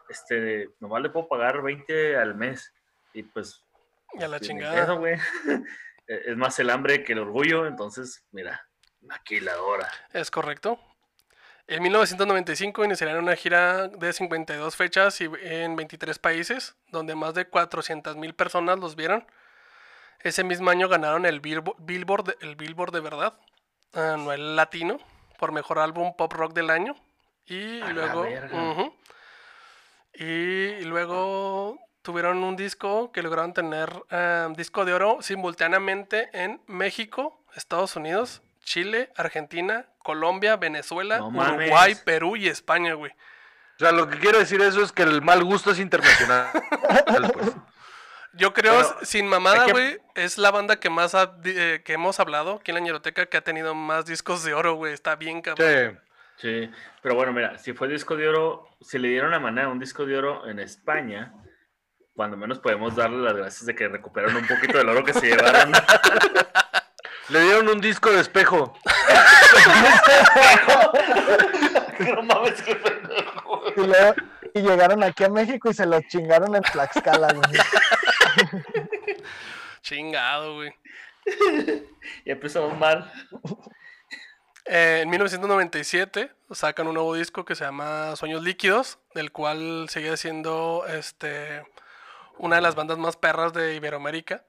[0.08, 2.72] Este, nomás le puedo pagar 20 al mes.
[3.12, 3.62] Y pues,
[4.20, 4.92] a la chingada.
[4.94, 5.16] güey.
[6.06, 8.68] Eh, es más el hambre que el orgullo, entonces, mira,
[9.00, 9.88] maquiladora.
[10.12, 10.78] Es correcto.
[11.66, 17.50] En 1995 iniciarían una gira de 52 fechas y en 23 países, donde más de
[17.50, 19.26] 400.000 personas los vieron.
[20.20, 23.38] Ese mismo año ganaron el Billbo- Billboard, el Billboard de verdad,
[23.94, 24.98] anual latino,
[25.38, 26.94] por mejor álbum pop rock del año.
[27.46, 28.26] Y A la luego,
[30.14, 37.44] y luego tuvieron un disco que lograron tener eh, disco de oro simultáneamente en México,
[37.54, 41.68] Estados Unidos, Chile, Argentina, Colombia, Venezuela, No mames.
[41.68, 43.12] Uruguay, Perú y España, güey.
[43.12, 46.48] O sea, lo que quiero decir eso es que el mal gusto es internacional.
[47.34, 47.52] pues.
[48.36, 51.92] Yo creo, Pero sin mamada, que- güey, es la banda que más ha- eh, que
[51.92, 54.92] hemos hablado aquí en la Ñeroteca que ha tenido más discos de oro, güey.
[54.92, 55.68] Está bien, cabrón.
[55.68, 55.98] Sí.
[56.36, 56.68] Sí,
[57.00, 60.04] pero bueno, mira, si fue disco de oro, si le dieron a Maná un disco
[60.04, 61.32] de oro en España,
[62.16, 65.28] cuando menos podemos darle las gracias de que recuperaron un poquito del oro que se
[65.28, 65.72] llevaron.
[67.30, 68.76] Le dieron un disco de espejo.
[72.14, 73.62] no mames, qué pendejo.
[73.76, 74.14] Y, luego-
[74.54, 77.60] y llegaron aquí a México y se los chingaron en Tlaxcala, güey.
[79.94, 80.74] Chingado, güey.
[82.26, 83.10] Ya empezamos mal.
[84.66, 90.16] Eh, en 1997 sacan un nuevo disco que se llama Sueños Líquidos, del cual sigue
[90.16, 91.64] siendo este,
[92.38, 94.44] una de las bandas más perras de Iberoamérica.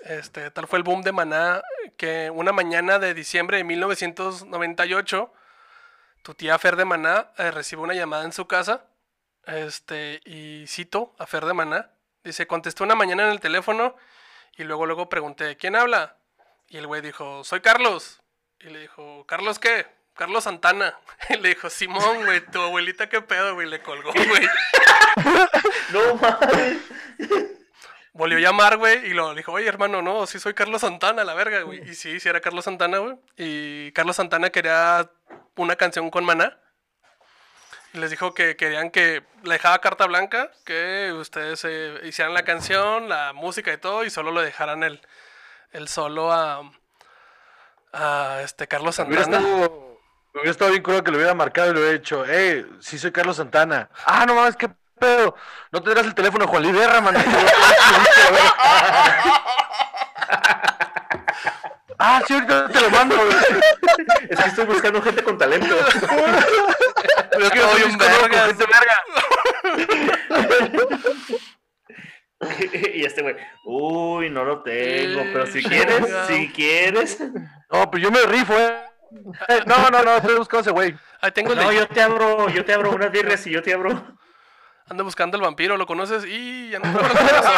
[0.00, 1.62] Este, tal fue el boom de Maná
[1.96, 5.32] que una mañana de diciembre de 1998,
[6.22, 8.84] tu tía Fer de Maná eh, recibe una llamada en su casa.
[9.46, 11.90] Este, y cito a Fer de Maná.
[12.22, 13.96] Dice, contesté una mañana en el teléfono
[14.56, 16.16] y luego luego pregunté, ¿quién habla?
[16.68, 18.20] Y el güey dijo, soy Carlos.
[18.60, 19.86] Y le dijo, ¿Carlos qué?
[20.14, 20.98] Carlos Santana.
[21.30, 23.68] Y le dijo, Simón, güey, tu abuelita qué pedo, güey.
[23.68, 24.48] Le colgó, güey.
[25.92, 26.78] No mames.
[28.14, 31.24] Volvió a llamar, güey, y lo le dijo, oye, hermano, no, sí soy Carlos Santana,
[31.24, 31.82] la verga, güey.
[31.88, 33.16] Y sí, sí era Carlos Santana, güey.
[33.36, 35.10] Y Carlos Santana quería
[35.56, 36.58] una canción con Maná.
[37.94, 42.42] Y les dijo que querían que le dejaba carta blanca, que ustedes eh, hicieran la
[42.42, 45.00] canción, la música y todo, y solo le dejaran el,
[45.72, 46.62] el solo a,
[47.92, 49.46] a este Carlos Hubiera Santana.
[49.46, 50.00] estado,
[50.32, 53.12] hubiera estado bien crudo que lo hubiera marcado y le hubiera dicho, hey, sí soy
[53.12, 53.90] Carlos Santana.
[54.06, 55.36] Ah, no mames, qué pedo.
[55.70, 57.14] No tendrás el teléfono de Juan Luis Guerra, man.
[62.02, 63.16] ah, sí, ahorita te lo mando.
[64.28, 65.74] Es que estoy buscando gente con talento.
[67.30, 68.46] Pero es que Soy un vergas.
[68.46, 69.02] gente verga.
[72.94, 77.18] y este güey, uy, no lo tengo, pero si quieres, si quieres.
[77.70, 78.76] No, pues yo me rifo, eh.
[79.66, 80.94] No, no, no, estoy buscando ese güey.
[81.20, 83.62] Ahí tengo el No, de- yo te abro, yo te abro unas birrias y yo
[83.62, 84.16] te abro.
[84.88, 86.24] Ando buscando el vampiro, ¿lo conoces?
[86.26, 87.22] Y ya no lo conozco.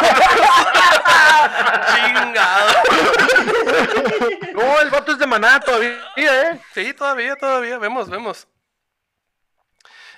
[1.95, 2.69] Chingado.
[4.53, 6.59] No, el vato es de maná todavía, eh.
[6.73, 7.77] Sí, todavía, todavía.
[7.77, 8.47] Vemos, vemos.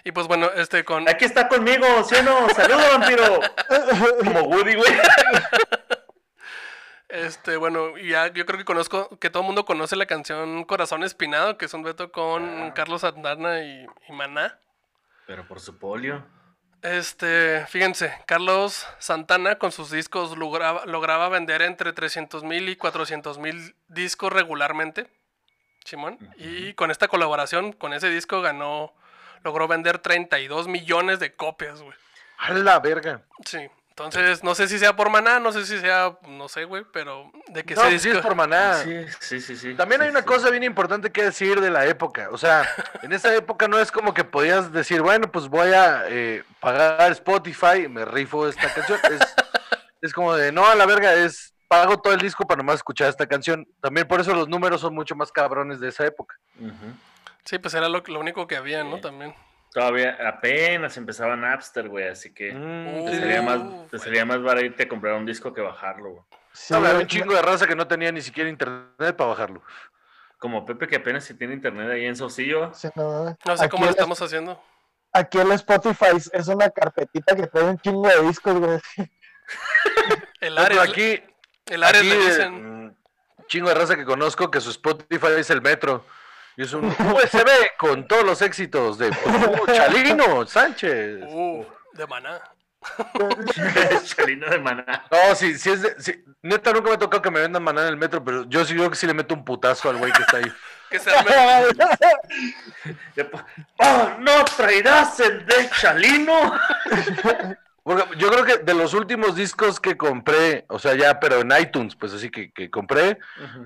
[0.03, 1.09] Y pues bueno, este con.
[1.09, 2.49] Aquí está conmigo, ¿sí o no?
[2.49, 3.39] Saludos, vampiro.
[4.23, 4.93] Como Woody, güey.
[7.09, 10.63] Este, bueno, y ya yo creo que conozco, que todo el mundo conoce la canción
[10.65, 14.59] Corazón Espinado, que es un dueto con Carlos Santana y, y Maná.
[15.25, 16.23] Pero por su polio.
[16.81, 23.39] Este, fíjense, Carlos Santana con sus discos lograba, lograba vender entre 300 mil y 400
[23.39, 25.07] mil discos regularmente.
[25.83, 26.17] Simón.
[26.37, 28.93] Y con esta colaboración, con ese disco ganó,
[29.43, 31.95] logró vender 32 millones de copias, güey.
[32.37, 33.21] A la verga.
[33.45, 33.69] Sí.
[33.97, 37.31] Entonces, no sé si sea por maná, no sé si sea, no sé, güey, pero
[37.47, 38.75] de que No, pues sí es por maná.
[38.75, 39.73] Sí, sí, sí, sí.
[39.73, 40.25] También Sí, hay una sí.
[40.27, 42.29] cosa bien importante que decir de la época.
[42.31, 42.69] O sea,
[43.01, 47.11] en esa época no es como que podías decir, bueno, pues voy a eh, pagar
[47.13, 48.99] Spotify y me rifo esta canción.
[49.11, 49.35] Es,
[50.01, 53.09] es como de, no, a la verga, es pago todo el disco para nomás escuchar
[53.09, 53.67] esta canción.
[53.81, 56.35] También por eso los números son mucho más cabrones de esa época.
[57.45, 58.97] Sí, pues era lo, lo único que había, ¿no?
[58.97, 59.01] Sí.
[59.01, 59.33] También.
[59.77, 63.61] Todavía apenas empezaba Napster, güey, así que Mm, te sería más,
[63.91, 66.23] te sería más barato irte a comprar un disco que bajarlo, güey.
[66.51, 69.61] Sí, Había un chingo de raza que no tenía ni siquiera internet para bajarlo.
[70.39, 72.73] Como Pepe que apenas si tiene internet ahí en Saucillo.
[72.73, 74.59] sí, no, No sé aquí cómo lo estamos haciendo.
[75.13, 78.79] Aquí el Spotify es una carpetita que trae un chingo de discos, güey.
[80.41, 81.21] El Ares, aquí,
[81.67, 82.85] el Ares aquí, le dicen.
[82.87, 82.95] mm,
[83.45, 86.03] chingo de raza que conozco que su Spotify es el metro.
[86.57, 91.23] Y es un USB con todos los éxitos de uh, Chalino Sánchez.
[91.27, 92.41] Uh, de maná.
[94.03, 95.05] Chalino de maná.
[95.11, 97.83] No, sí, sí es de, sí, neta nunca me ha tocado que me vendan maná
[97.83, 100.11] en el metro, pero yo sí creo que sí le meto un putazo al güey
[100.11, 100.51] que está ahí.
[100.89, 101.11] Que se
[103.79, 106.57] ¡Oh, no traerás el de Chalino!
[107.83, 111.51] Porque yo creo que de los últimos discos que compré, o sea, ya, pero en
[111.59, 113.19] iTunes, pues así que, que compré,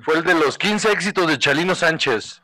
[0.03, 2.40] fue el de los 15 éxitos de Chalino Sánchez.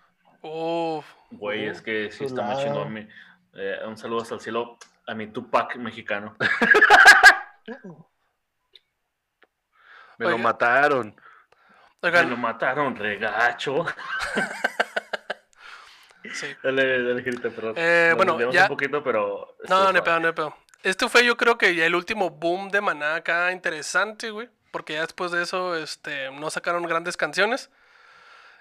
[0.48, 1.06] Uf.
[1.32, 3.10] Güey, es que sí está más chingón.
[3.54, 4.78] eh, un saludo hasta el cielo
[5.08, 6.36] a mi Tupac mexicano.
[10.18, 11.16] Me lo mataron.
[12.02, 13.86] Me lo mataron, regacho.
[16.34, 16.48] sí.
[16.64, 17.74] Dale, dale, Girita, perdón.
[17.78, 19.56] Eh, bueno, ya- un poquito, pero.
[19.68, 20.56] No, no pedo, no pedo.
[20.84, 24.50] este fue yo creo que ya el último boom de Maná acá interesante, güey.
[24.72, 27.70] Porque ya después de eso, este, no sacaron grandes canciones.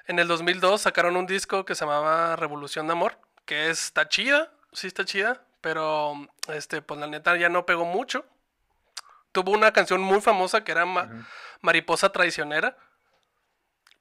[0.07, 4.52] En el 2002 sacaron un disco que se llamaba Revolución de Amor, que está chida,
[4.72, 6.14] sí está chida, pero
[6.48, 8.24] este, pues la neta ya no pegó mucho.
[9.32, 11.26] Tuvo una canción muy famosa que era Ma-
[11.61, 12.76] Mariposa Traicionera,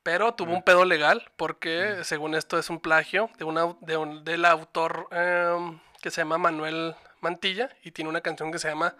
[0.04, 4.24] pero tuvo un pedo legal porque según esto es un plagio de una, de un-
[4.24, 8.96] del autor em, que se llama Manuel Mantilla y tiene una canción que se llama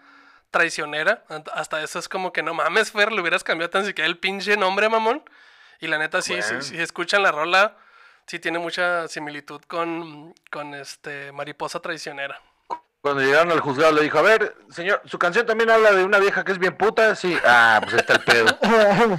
[0.50, 1.24] Traicionera.
[1.54, 4.56] Hasta eso es como que no mames, Fer, le hubieras cambiado tan siquiera el pinche
[4.56, 5.22] nombre, mamón.
[5.80, 6.62] Y la neta, sí, sí, Bueno.
[6.62, 7.76] si escuchan la rola,
[8.26, 12.40] sí tiene mucha similitud con, con este Mariposa Traicionera.
[13.00, 16.18] Cuando llegaron al juzgado le dijo, a ver, señor, su canción también habla de una
[16.18, 17.14] vieja que es bien puta.
[17.14, 18.58] Sí, ah, pues ahí está el pedo.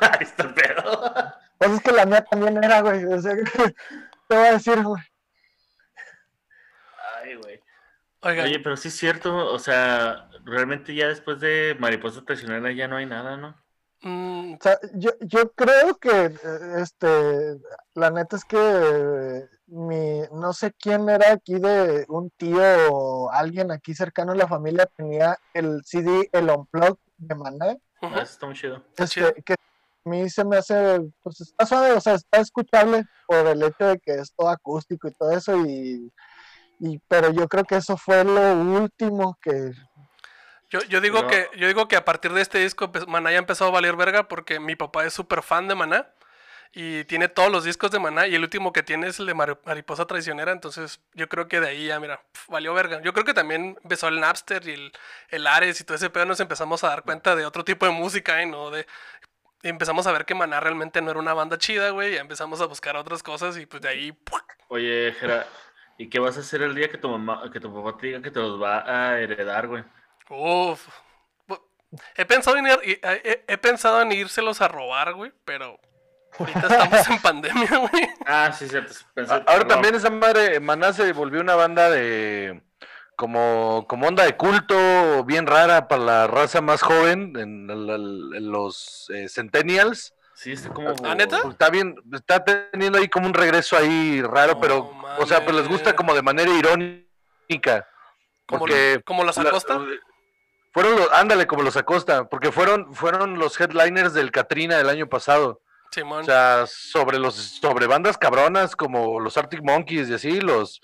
[0.00, 1.34] Ahí está el pedo.
[1.58, 3.04] Pues es que la mía también era, güey.
[3.04, 3.34] O sea,
[4.28, 5.02] te voy a decir, güey.
[7.22, 7.60] Ay, güey.
[8.22, 12.96] Oye, pero sí es cierto, o sea, realmente ya después de Mariposa Traicionera ya no
[12.96, 13.54] hay nada, ¿no?
[14.02, 17.58] Mm, O sea, yo, yo creo que, eh, este,
[17.94, 23.70] la neta es que mi, no sé quién era aquí de un tío o alguien
[23.70, 28.54] aquí cercano a la familia tenía el CD, el Unplugged de Maná, eso está muy
[28.54, 28.82] chido.
[29.06, 29.28] chido.
[29.28, 33.46] este, que a mí se me hace, pues está suave, o sea, está escuchable por
[33.46, 36.10] el hecho de que es todo acústico y todo eso y,
[36.78, 39.72] y pero yo creo que eso fue lo último que,
[40.70, 43.38] Yo, yo digo que yo digo que a partir de este disco pues, Maná ya
[43.38, 46.08] empezó a valer verga porque mi papá es súper fan de Maná
[46.72, 49.32] y tiene todos los discos de Maná y el último que tiene es el de
[49.32, 53.00] Mari- Mariposa Traicionera, entonces yo creo que de ahí ya, mira, pf, valió verga.
[53.00, 54.92] Yo creo que también empezó el Napster y el,
[55.30, 57.92] el Ares y todo ese pedo, nos empezamos a dar cuenta de otro tipo de
[57.92, 58.46] música, ¿eh?
[58.46, 58.70] ¿no?
[58.70, 58.86] De,
[59.62, 62.60] y empezamos a ver que Maná realmente no era una banda chida, güey, y empezamos
[62.60, 64.18] a buscar otras cosas y pues de ahí...
[64.68, 65.46] Oye, Jera,
[65.96, 68.20] ¿y qué vas a hacer el día que tu mamá, que tu papá te diga
[68.20, 69.82] que te los va a heredar, güey?
[70.30, 70.86] Uf.
[72.16, 75.78] He pensado en, ir- y- he, he pensado en írselos a robar, güey, pero
[76.38, 78.08] ahorita estamos en pandemia, güey.
[78.26, 78.92] Ah, sí, cierto.
[79.14, 79.68] pensé- A- Ahora no.
[79.68, 82.62] también esa madre, Maná se volvió una banda de
[83.16, 88.30] como, como onda de culto bien rara para la raza más joven, en, el- el-
[88.36, 90.12] en los eh, centennials.
[90.34, 90.94] Sí, está como...
[91.04, 91.40] ¿Ah, neta?
[91.50, 95.56] Está bien, está teniendo ahí como un regreso ahí raro, No pero, o sea, pues
[95.56, 97.88] les gusta como de manera irónica.
[98.46, 99.80] Como, Porque como las la- Acosta.
[100.72, 105.08] Fueron los, ándale, como los Acosta, porque fueron, fueron los headliners del Katrina del año
[105.08, 105.60] pasado.
[105.90, 106.20] Simón.
[106.20, 110.82] O sea, sobre los, sobre bandas cabronas como los Arctic Monkeys y así, los,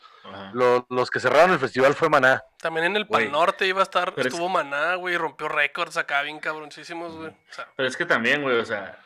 [0.54, 2.42] los, los que cerraron el festival fue Maná.
[2.58, 5.98] También en el Pal Norte iba a estar, pero es- estuvo Maná, güey, rompió récords
[5.98, 7.28] acá bien cabroncísimos, güey.
[7.28, 8.98] O sea, Pero es que también, güey, o sea,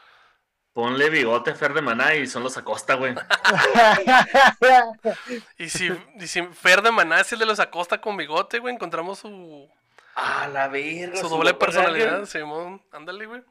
[0.73, 3.15] ponle bigote a Fer de Maná y son los Acosta, güey.
[5.59, 8.73] y si, y si Fer de Maná es el de los Acosta con bigote, güey,
[8.75, 9.69] encontramos su,
[10.15, 11.17] Ah, la verga.
[11.17, 12.83] su doble personalidad, Simón.
[12.93, 13.43] Ándale, güey.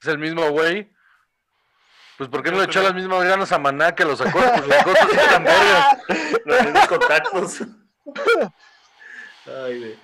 [0.00, 0.90] Es el mismo güey.
[2.16, 4.54] Pues ¿por qué no le echó las mismas ganas a Maná que los Acosta?
[4.56, 5.98] Pues los Acosta sí eran vergas.
[6.44, 7.60] Los mismos contactos.
[9.46, 9.98] Ay, güey.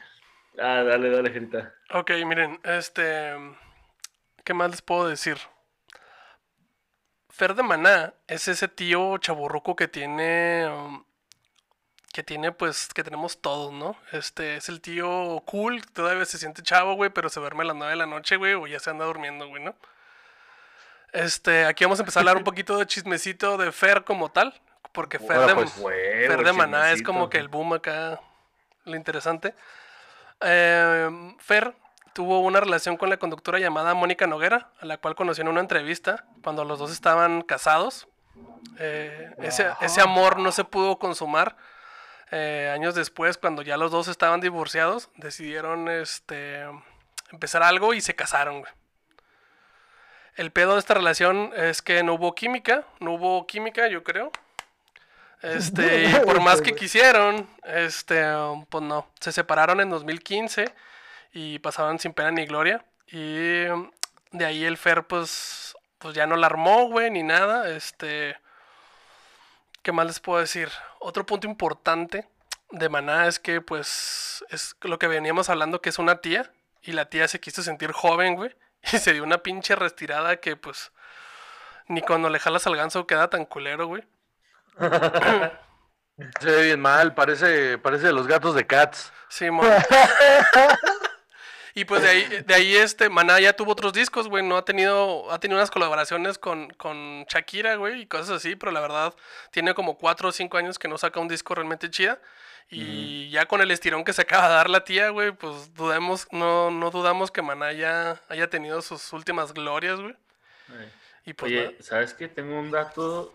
[0.59, 1.75] Ah, dale, dale, Gerita.
[1.93, 3.35] Ok, miren, este.
[4.45, 5.39] ¿Qué más les puedo decir?
[7.31, 10.69] Fer de Maná es ese tío chaburruco que tiene.
[10.69, 11.05] um,
[12.15, 13.97] que tiene, pues, que tenemos todos, ¿no?
[14.13, 17.77] Este es el tío cool, todavía se siente chavo, güey, pero se duerme a las
[17.77, 19.75] 9 de la noche, güey, o ya se anda durmiendo, güey, ¿no?
[21.13, 24.55] Este, aquí vamos a empezar a hablar un poquito de chismecito de Fer como tal,
[24.93, 28.21] porque Fer Bueno, de, pues, Güey, Fer de Maná es como que el boom acá,
[28.85, 29.57] lo interesante.
[30.41, 31.75] Eh, Fer
[32.13, 35.61] tuvo una relación con la conductora llamada Mónica Noguera, a la cual conoció en una
[35.61, 38.07] entrevista cuando los dos estaban casados.
[38.79, 41.57] Eh, ese, ese amor no se pudo consumar.
[42.37, 46.65] Eh, años después, cuando ya los dos estaban divorciados, decidieron este,
[47.31, 48.59] empezar algo y se casaron.
[48.59, 48.73] güey.
[50.35, 54.33] El pedo de esta relación es que no hubo química, no hubo química, yo creo.
[55.43, 58.25] Este, y por más que quisieron, este,
[58.69, 60.75] pues no, se separaron en 2015
[61.35, 62.85] y pasaban sin pena ni gloria.
[63.13, 63.63] Y
[64.33, 67.71] de ahí el Fer, pues, pues ya no la armó, güey, ni nada.
[67.71, 68.37] Este,
[69.85, 70.69] ¿qué más les puedo decir?
[70.99, 72.27] Otro punto importante
[72.73, 76.51] de Maná es que, pues, es lo que veníamos hablando, que es una tía.
[76.83, 78.57] Y la tía se quiso sentir joven, güey.
[78.93, 80.91] Y se dio una pinche retirada que, pues,
[81.87, 84.03] ni cuando le jalas al ganso queda tan culero, güey.
[86.41, 89.13] Se ve bien mal, parece, parece de los gatos de Cats.
[89.29, 89.63] Sí, mo-
[91.77, 94.45] Y pues de ahí, de ahí este, Maná ya tuvo otros discos, güey.
[94.45, 98.71] No ha tenido, ha tenido unas colaboraciones con, con Shakira, güey, y cosas así, pero
[98.71, 99.13] la verdad
[99.51, 102.21] tiene como cuatro o cinco años que no saca un disco realmente chida.
[102.71, 106.29] Y ya con el estirón que se acaba de dar la tía, güey, pues dudemos,
[106.31, 110.13] no, no dudamos que Maná ya haya tenido sus últimas glorias, güey.
[110.13, 110.89] Eh.
[111.27, 111.73] Y pues nada.
[111.81, 112.29] ¿sabes qué?
[112.29, 113.35] Tengo un dato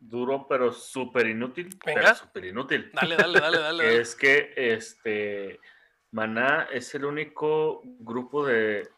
[0.00, 1.78] duro, pero súper inútil.
[1.84, 2.00] Venga.
[2.02, 2.90] Pero súper inútil.
[2.92, 3.96] dale, dale, dale, dale.
[4.00, 5.60] es que este
[6.14, 8.88] Maná es el único grupo de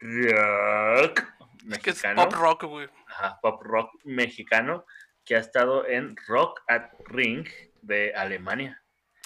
[0.00, 1.24] rock
[1.68, 2.88] Es que es mexicano, pop rock, güey.
[3.08, 4.84] ajá, pop rock mexicano
[5.24, 7.48] que ha estado en Rock at Ring
[7.82, 8.81] de Alemania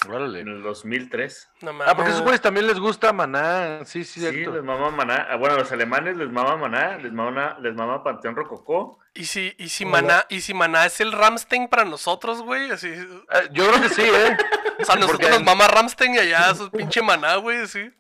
[0.09, 0.41] Órale.
[0.41, 1.49] en el 2003.
[1.63, 3.85] No Ah, porque a esos güeyes también les gusta Maná.
[3.85, 5.27] Sí, sí, Sí, les mama Maná.
[5.31, 8.99] Ah, Bueno, a los alemanes les mama Maná, les mama, les mama Panteón Rococó.
[9.15, 9.85] ¿Y si, y si.
[9.85, 12.93] Maná, y si Maná es el Ramstein para nosotros, güey, así.
[13.31, 14.37] Ah, Yo creo que sí, ¿eh?
[14.81, 17.91] O sea, nosotros Porque- nos mama Ramstein y allá su pinche Maná, güey, sí.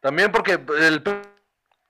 [0.00, 1.20] También porque el pedo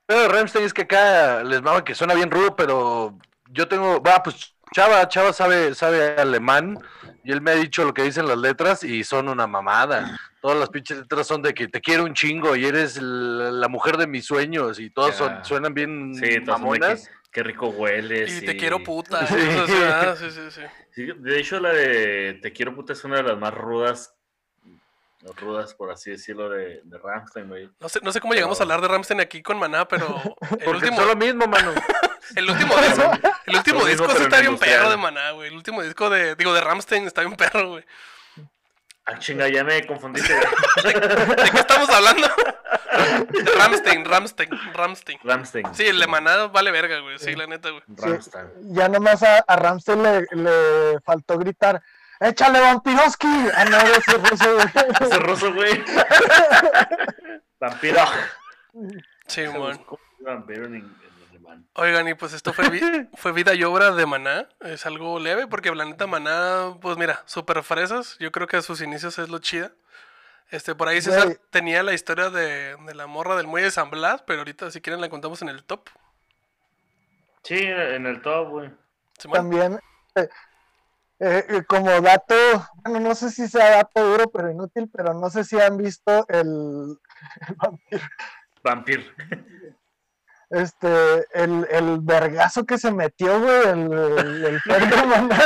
[0.07, 3.17] de Ramstein es que acá les mama que suena bien rudo, pero
[3.49, 6.77] yo tengo, va, pues Chava, Chava sabe, sabe alemán
[7.23, 10.17] y él me ha dicho lo que dicen las letras y son una mamada.
[10.41, 13.97] Todas las pinches letras son de que te quiero un chingo y eres la, mujer
[13.97, 17.07] de mis sueños y todas son, suenan bien Sí, mamonas.
[17.07, 18.41] que, qué rico hueles.
[18.41, 19.27] Y te quiero puta.
[19.27, 19.35] Sí.
[19.37, 20.61] eso sí, sí, sí, sí.
[20.91, 24.15] Sí, de hecho, la de Te quiero puta es una de las más rudas,
[25.37, 27.69] rudas por así decirlo, de, de Rammstein, güey.
[27.79, 30.07] No sé, no sé cómo llegamos a hablar de Ramstein aquí con Maná, pero
[30.41, 31.73] el Porque último, son lo mismo, mano.
[32.35, 33.11] El último disco,
[33.45, 34.77] el último mismo, disco sí pero está en bien industrial.
[34.79, 35.47] perro de Maná, güey.
[35.49, 37.85] El último disco de, digo, de Ramstein está bien perro, güey.
[39.05, 40.33] Ah, chinga, ya me confundiste.
[40.33, 40.93] ¿De
[41.51, 42.27] qué estamos hablando?
[43.29, 45.19] De Ramstein, Ramstein, Ramstein.
[45.23, 45.73] Rammstein.
[45.73, 47.17] Sí, el de Maná vale verga, güey.
[47.17, 47.81] Sí, la neta, güey.
[47.87, 48.45] Rammstein.
[48.75, 51.81] Ya nomás a, a Ramsey le, le faltó gritar,
[52.19, 53.27] ¡échale vampiroski!
[53.55, 54.67] Ah, no, ese ruso, güey.
[55.01, 55.83] Ese ruso, güey.
[57.59, 58.05] Vampiro.
[59.27, 59.77] Sí, man.
[59.85, 60.95] ¿Cómo se llama Vampiro en, en
[61.73, 62.81] Oigan, y pues esto fue, vi-
[63.15, 64.49] fue vida y obra de Maná.
[64.61, 68.17] Es algo leve porque la neta Maná, pues mira, súper fresas.
[68.19, 69.71] Yo creo que a sus inicios es lo chida.
[70.51, 71.37] Este, por ahí César Güey.
[71.51, 74.81] tenía la historia de, de la morra del muelle de San Blas, pero ahorita si
[74.81, 75.87] quieren la contamos en el top.
[77.43, 78.71] Sí, en el top, güey.
[79.31, 79.79] También,
[80.15, 80.29] eh,
[81.19, 82.35] eh, eh, como dato,
[82.83, 86.25] bueno, no sé si sea dato duro, pero inútil, pero no sé si han visto
[86.29, 86.97] el,
[87.47, 88.03] el vampiro,
[88.63, 89.15] Vampir.
[90.49, 95.39] este, el, el vergazo que se metió, güey, el, el, el Pedro Maná,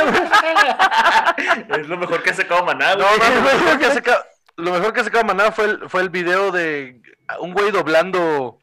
[1.68, 1.80] güey.
[1.80, 3.18] es lo mejor que ha sacado Maná, No, güey.
[3.18, 4.24] no, lo mejor que ha sacado,
[4.56, 7.00] lo mejor que ha sacado Maná fue el, fue el video de
[7.40, 8.58] un güey doblando.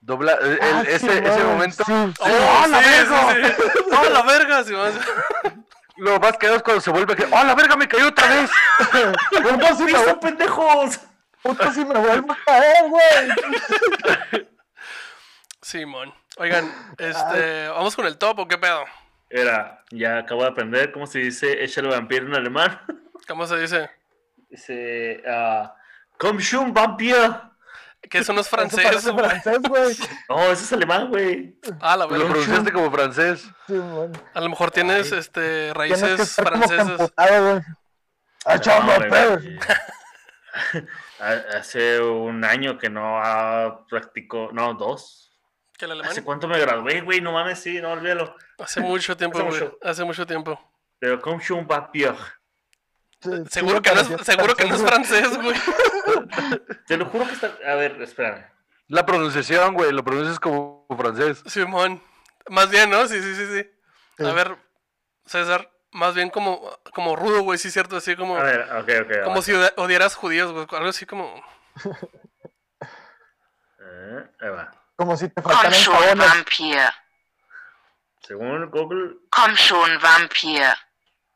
[0.00, 1.84] Dobla, el- Ah, ese, sí, ese momento.
[1.84, 2.32] sí, ¡Oh, sí.
[2.32, 3.18] ¡Oh, la sí, verga!
[3.34, 3.94] sí, sí!
[3.94, 4.62] ¡Oh, la verga!
[5.98, 7.24] Lo más que es cuando se vuelve que.
[7.24, 7.76] ¡Oh, la verga!
[7.76, 8.50] Me cayó otra vez.
[9.32, 11.00] Me, ¡Listo, pendejos!
[11.42, 14.47] puto si me vuelvo a caer, güey.
[15.68, 16.14] Simón.
[16.38, 18.84] Oigan, este, ¿vamos con el top o qué pedo?
[19.28, 22.80] Era, ya acabo de aprender cómo se dice échale vampiro en alemán.
[23.28, 23.90] ¿Cómo se dice?
[24.48, 25.74] Dice, ah,
[26.18, 27.14] Komm schon, Vampir.
[28.08, 29.96] Que eso no es Eso francés, güey.
[30.30, 31.54] No, ese es alemán, güey.
[31.80, 32.28] Ah, la Lo verga.
[32.28, 33.42] pronunciaste como francés.
[33.66, 34.18] Sí, bueno.
[34.32, 37.12] A lo mejor tienes este Tienes que raíces francesas.
[37.18, 37.60] ¡Ah,
[41.58, 45.27] Hace un año que no ha practicó, no, dos.
[45.78, 46.10] ¿Que el alemán?
[46.10, 47.20] ¿Hace cuánto me gradué, güey?
[47.20, 48.34] No mames, sí, no olvídalo.
[48.58, 49.60] Hace mucho tiempo, Hace güey.
[49.60, 49.78] mucho.
[49.82, 50.60] Hace mucho tiempo.
[50.98, 51.20] Pero
[51.66, 52.14] Vampir.
[53.20, 55.54] Sí, sí Seguro que no es, seguro que no es francés, güey.
[56.86, 57.56] Te lo juro que está.
[57.66, 58.44] A ver, espérame.
[58.88, 59.92] La pronunciación, güey.
[59.92, 61.42] Lo pronuncias como francés.
[61.46, 62.02] Simón.
[62.48, 63.06] Más bien, ¿no?
[63.06, 64.24] Sí, sí, sí, sí.
[64.24, 64.56] A ver,
[65.26, 69.24] César, más bien como, como rudo, güey, sí, cierto, así como, A ver, ok, ok.
[69.24, 71.40] como si odiaras judíos, güey, algo así como...
[73.80, 74.70] Eh, ahí va.
[74.98, 76.26] Como si te Komm faltaran schon, jabones.
[76.28, 76.80] Vampir.
[78.20, 80.64] Según Google, Komm schon, Vampir.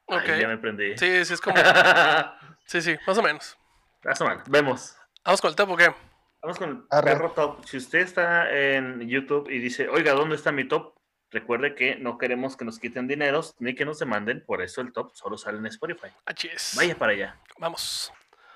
[0.07, 0.29] Ok.
[0.29, 0.99] ahí ya me prendí.
[0.99, 1.57] Sí, sí, es como...
[2.67, 3.57] Sí, sí, más o menos.
[4.03, 4.49] Más o menos.
[4.49, 4.97] Vemos.
[5.25, 5.95] Vamos con el top, ¿o qué?
[6.41, 7.13] Vamos con el Arre.
[7.13, 7.65] perro top.
[7.67, 10.95] Si usted está en YouTube y dice, oiga, ¿dónde está mi top?
[11.31, 14.93] Recuerde que no queremos que nos quiten dineros ni que nos demanden, por eso el
[14.93, 16.09] top solo sale en Spotify.
[16.27, 16.73] Aquí es.
[16.77, 17.37] Vaya para allá.
[17.59, 18.13] Vamos.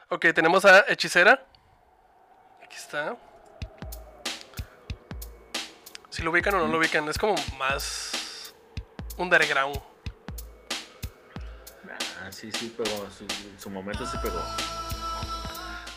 [0.09, 1.47] Ok, tenemos a Hechicera.
[2.65, 3.17] Aquí está.
[6.17, 8.55] Si lo ubican o no lo ubican, es como más
[9.19, 9.79] underground.
[12.23, 13.07] Ah, sí, sí, pegó.
[13.11, 14.43] Su, en su momento sí pegó.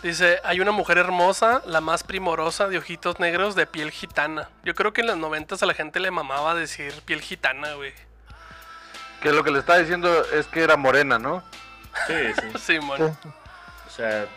[0.03, 4.49] Dice, hay una mujer hermosa, la más primorosa de ojitos negros de piel gitana.
[4.65, 7.93] Yo creo que en los noventas a la gente le mamaba decir piel gitana, güey.
[9.24, 11.41] Que lo que le está diciendo es que era morena, ¿no?
[12.07, 12.47] Sí, sí.
[12.59, 12.80] Sí.
[12.82, 12.82] Sí.
[12.82, 14.28] O sea,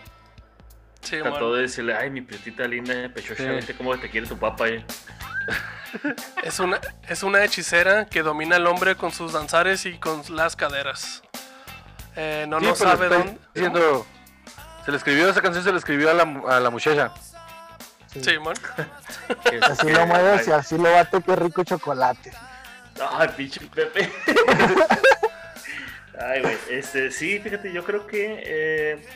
[1.02, 1.56] Sí, Trató mon.
[1.56, 3.74] de decirle, ay, mi prietita linda, pechocha, Sí.
[3.74, 4.68] cómo te quiere tu papá.
[4.68, 4.86] eh".
[6.42, 10.56] Es una, es una hechicera que domina al hombre con sus danzares y con las
[10.56, 11.22] caderas.
[12.16, 13.38] Eh, no, Sí, no pero sabe dónde.
[13.54, 14.06] diciendo-
[14.84, 17.12] se le escribió esa canción, se le escribió a la, a la muchacha.
[18.20, 18.54] Sí, mon.
[19.44, 22.32] Que es- Así lo mueves y así lo bate, qué rico chocolate.
[23.12, 24.12] Ay, pinche Pepe.
[26.20, 26.58] Ay, güey.
[26.70, 29.06] Este, sí, fíjate, yo creo que eh,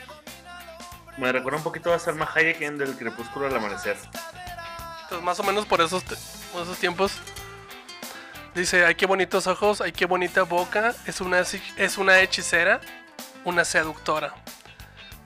[1.17, 3.95] me recuerda un poquito a Salma Hayek en Del Crepúsculo al Amanecer.
[5.07, 6.03] Entonces, más o menos por esos,
[6.51, 7.13] por esos tiempos.
[8.53, 10.93] Dice, ay, qué bonitos ojos, ay, qué bonita boca.
[11.05, 11.39] Es una,
[11.77, 12.81] es una hechicera,
[13.45, 14.33] una seductora.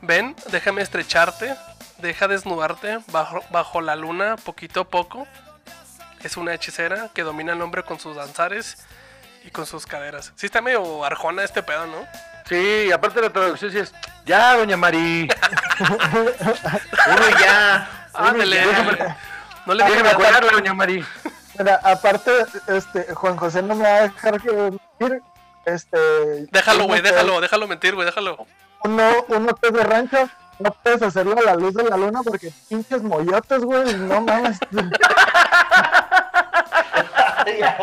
[0.03, 1.55] Ven, déjame estrecharte,
[1.97, 5.27] deja desnudarte bajo, bajo la luna poquito a poco.
[6.21, 8.85] Es una hechicera que domina al hombre con sus danzares
[9.43, 10.31] y con sus caderas.
[10.35, 12.07] Sí está medio arjona este pedo, ¿no?
[12.47, 13.93] Sí, aparte la traducción sí es,
[14.25, 15.27] ya, doña Mari,
[15.79, 18.07] Uno ya.
[18.13, 18.61] Ándale.
[19.65, 21.05] No le déjeme cuidarla, doña Mari.
[21.59, 22.31] Mira, aparte,
[22.67, 25.21] este, Juan José no me va a dejar que mentir.
[25.65, 25.97] Este,
[26.51, 28.45] Déjalo, güey, que- déjalo, déjalo mentir, güey, déjalo.
[28.83, 32.21] Uno, uno que es de rancho, no puedes hacerlo a la luz de la luna
[32.23, 34.57] porque pinches moyotes, güey, no mames.
[37.59, 37.75] Ya.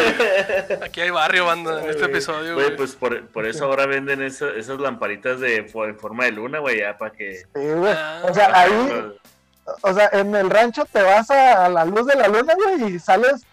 [0.84, 2.76] Aquí hay barrio, banda, en este episodio, Güey, güey.
[2.76, 6.78] pues por, por eso ahora venden esa- esas lamparitas de, en forma de luna, güey,
[6.80, 7.36] ya para que.
[7.36, 7.92] Sí, güey.
[7.96, 8.22] Ah.
[8.28, 9.12] O sea, ahí,
[9.82, 12.94] o sea, en el rancho te vas a, a la luz de la luna, güey,
[12.94, 13.44] y sales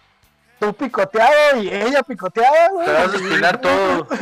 [0.60, 2.86] tú picoteado y ella picoteada, güey.
[2.86, 4.08] Te vas a espinar todo.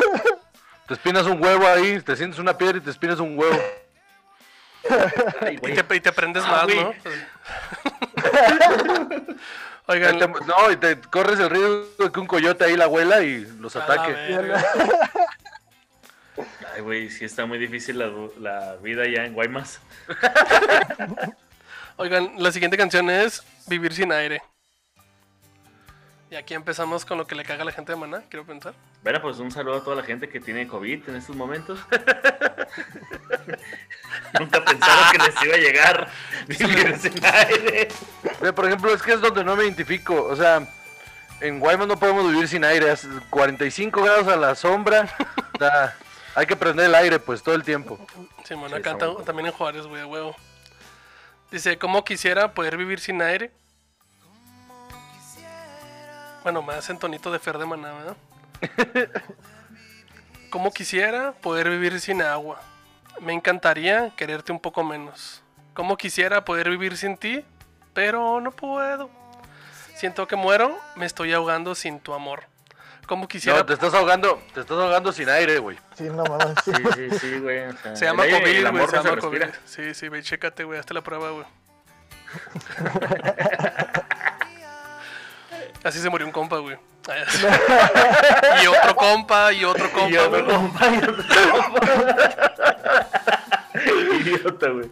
[0.86, 3.58] Te espinas un huevo ahí, te sientes una piedra y te espinas un huevo.
[5.40, 6.80] Ay, Y te, y te prendes Ah, más, güey.
[6.80, 6.94] ¿no?
[9.88, 13.22] Oigan, te- no, y te corres el riesgo de que un coyote ahí la abuela
[13.22, 14.14] y los ataque.
[16.74, 18.10] Ay, güey, sí está muy difícil la,
[18.40, 19.80] la vida ya en Guaymas.
[21.96, 24.42] Oigan, la siguiente canción es Vivir sin aire.
[26.30, 28.74] Y aquí empezamos con lo que le caga a la gente de Maná, quiero pensar.
[29.06, 31.78] Bueno, pues un saludo a toda la gente que tiene COVID en estos momentos.
[34.40, 36.08] Nunca pensaron que les iba a llegar
[36.48, 37.86] vivir sin aire.
[38.40, 40.24] Ve, Por ejemplo, es que es donde no me identifico.
[40.24, 40.66] O sea,
[41.40, 42.90] en Guaymas no podemos vivir sin aire.
[42.90, 45.08] hace 45 grados a la sombra.
[45.54, 45.94] O sea,
[46.34, 48.04] hay que prender el aire pues todo el tiempo.
[48.42, 50.34] Sí, canta estamos- también en Juárez, güey, huevo.
[51.52, 53.52] Dice, ¿cómo quisiera poder vivir sin aire?
[56.42, 58.16] Bueno, más en tonito de Fer de Maná, ¿verdad?
[60.50, 62.60] ¿Cómo quisiera poder vivir sin agua?
[63.20, 65.42] Me encantaría quererte un poco menos.
[65.74, 67.44] ¿Cómo quisiera poder vivir sin ti?
[67.92, 69.10] Pero no puedo.
[69.94, 72.44] Siento que muero, me estoy ahogando sin tu amor.
[73.06, 73.58] ¿Cómo quisiera...
[73.58, 75.78] No, te estás ahogando, te estás ahogando sin aire, güey.
[75.96, 76.56] Sí, no mames.
[76.64, 76.72] sí.
[76.94, 77.66] Sí, sí, güey.
[77.66, 79.42] o sea, Se llama COVID, el güey, amor se no llama COVID.
[79.64, 81.46] Sí, sí, ve, chécate, güey, hazte la prueba, güey.
[85.86, 86.76] Así se murió un compa, güey.
[88.62, 90.10] y otro compa, y otro compa.
[90.10, 90.56] Y otro güey.
[90.56, 93.06] compa, y otro compa.
[94.20, 94.90] Idiota, güey.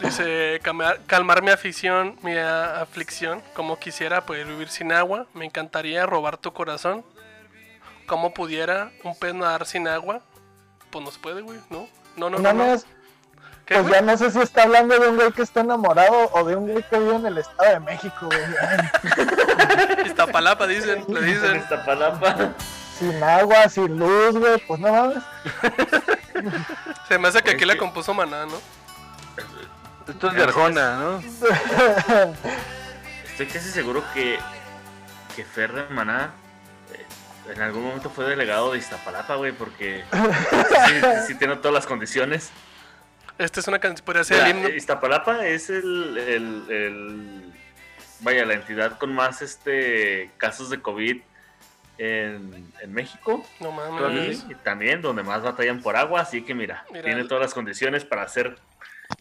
[0.00, 6.06] Dice, calmar, calmar mi afición, mi aflicción, como quisiera poder vivir sin agua, me encantaría
[6.06, 7.04] robar tu corazón.
[8.06, 10.20] Como pudiera un pez nadar sin agua?
[10.90, 11.88] Pues no se puede, güey, ¿no?
[12.16, 12.52] No, no, no.
[12.52, 12.82] No no.
[13.66, 13.94] Mames, ¿Qué, pues güey?
[13.94, 16.68] ya no sé si está hablando de un güey que está enamorado o de un
[16.70, 18.40] güey que vive en el Estado de México, güey.
[20.06, 21.56] Iztapalapa, dicen, le En dicen.
[21.56, 22.52] Iztapalapa.
[22.98, 25.22] Sin agua, sin luz, güey, pues no mames.
[27.08, 28.58] Se me hace que aquí la compuso Maná, ¿no?
[30.08, 31.18] Esto es de Arjona, ¿no?
[33.30, 34.38] Estoy casi seguro que,
[35.34, 36.30] que Fer de Maná
[36.94, 37.04] eh,
[37.52, 41.86] en algún momento fue delegado de Iztapalapa, güey, porque sí, sí, sí tiene todas las
[41.86, 42.50] condiciones.
[43.38, 44.68] Esta es una canción, podría ser el himno.
[44.70, 47.52] Iztapalapa es el, el- el-
[48.20, 51.20] vaya, la entidad con más este casos de COVID
[51.98, 53.44] en, en México.
[53.60, 54.44] No mames.
[54.48, 57.54] y también donde más batallan por agua, así que mira, Mira, tiene el- todas las
[57.54, 58.56] condiciones para hacer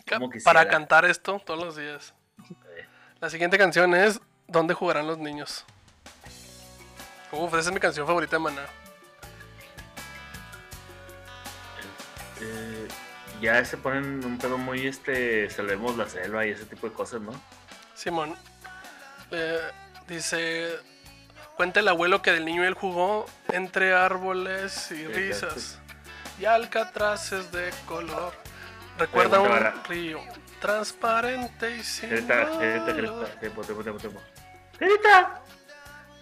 [0.10, 0.30] como.
[0.44, 2.14] Para cantar esto todos los días.
[3.20, 5.66] La siguiente canción es ¿Dónde jugarán los niños?
[7.32, 8.62] Uf, esa es mi canción favorita de Maná.
[12.42, 12.88] Eh,
[13.46, 17.22] ya se ponen un pedo muy este, salvemos la selva y ese tipo de cosas,
[17.22, 17.32] ¿no?
[17.94, 18.36] Simón.
[19.32, 19.60] eh,
[20.08, 20.76] dice.
[21.56, 25.80] Cuenta el abuelo que del niño él jugó entre árboles y risas
[26.38, 28.34] y alcatraces de color.
[29.00, 30.20] Recuerda un río
[30.60, 32.94] transparente y sin grita, dolor.
[32.94, 34.22] grita, tiempo, tiempo, tiempo, tiempo.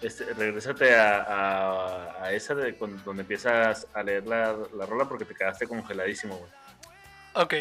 [0.00, 5.08] Este, regrésate a, a, a esa de cuando, donde empiezas a leer la, la rola
[5.08, 6.50] porque te quedaste congeladísimo, güey.
[7.34, 7.54] Ok.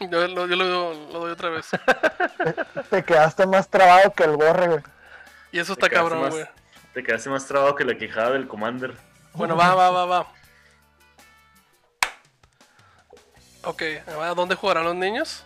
[0.00, 1.70] yo lo, yo lo, lo doy otra vez.
[2.90, 4.82] Te quedaste más trabado que el borre, güey.
[5.52, 6.46] Y eso está cabrón, más- güey.
[6.94, 8.94] Te quedaste más trabado que la quijada del Commander.
[9.34, 10.26] Bueno, va, va, va, va.
[13.64, 15.44] Ok, ¿a dónde jugarán los niños?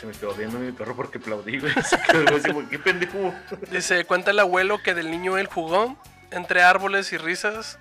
[0.00, 1.74] Se me quedó viendo mi perro porque aplaudí, güey.
[1.84, 3.34] Se quedó así como, ¿qué pendejo?
[3.70, 5.94] Dice, cuenta el abuelo que del niño él jugó
[6.30, 7.78] entre árboles y risas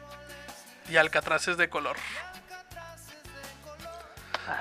[0.89, 1.95] y alcatraces de color.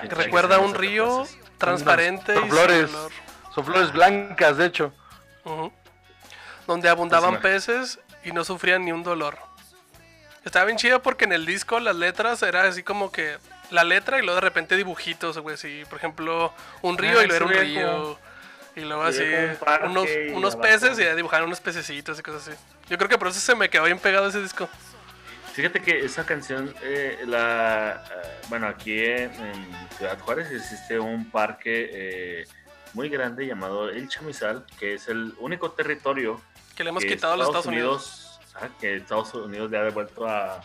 [0.03, 2.91] Recuerda un río transparente Son y flores.
[3.53, 4.93] Son flores blancas, de hecho.
[6.65, 9.37] Donde abundaban Pues, peces y no sufrían ni un dolor.
[10.45, 13.37] Estaba bien chido porque en el disco las letras era así como que
[13.71, 17.27] la letra y luego de repente dibujitos, güey, así, por ejemplo, un río Ah, y
[17.27, 17.91] luego era un río.
[17.91, 18.19] como-
[18.75, 19.23] Y luego así,
[19.85, 22.57] unos, y unos peces y dibujaron unos pececitos y cosas así.
[22.89, 24.69] Yo creo que por eso se me quedó bien pegado ese disco.
[25.53, 31.29] Fíjate que esa canción, eh, la, eh, bueno, aquí en, en Ciudad Juárez existe un
[31.29, 32.47] parque eh,
[32.93, 36.39] muy grande llamado El Chamizal, que es el único territorio
[36.75, 38.39] Que le hemos que quitado a los Estados Unidos.
[38.55, 40.61] ah, que Estados Unidos le ha devuelto a,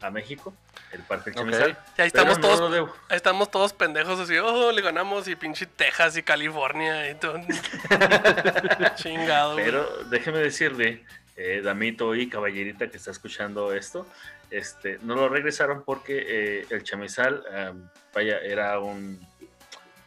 [0.00, 0.54] a México,
[0.92, 1.42] el parque El Ok.
[1.42, 1.78] Chamizal.
[1.98, 5.66] Y ahí estamos no todos, ahí estamos todos pendejos así, oh, le ganamos y pinche
[5.66, 7.40] Texas y California y todo.
[8.96, 9.54] Chingado.
[9.54, 9.64] güey.
[9.64, 11.04] Pero déjeme decirle,
[11.36, 14.06] eh, Damito y Caballerita que está escuchando esto,
[14.50, 17.72] este, no lo regresaron porque eh, el chamizal, eh,
[18.14, 19.18] vaya, era un,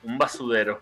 [0.04, 0.82] un basurero.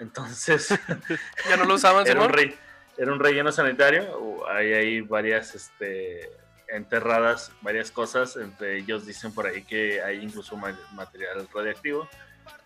[0.00, 0.68] Entonces,
[1.48, 2.54] Ya no lo usaban, era un, rey,
[2.96, 4.48] era un relleno sanitario.
[4.48, 6.30] Hay ahí varias este,
[6.68, 8.36] enterradas, varias cosas.
[8.36, 12.08] Entre ellos dicen por ahí que hay incluso ma- material radiactivo.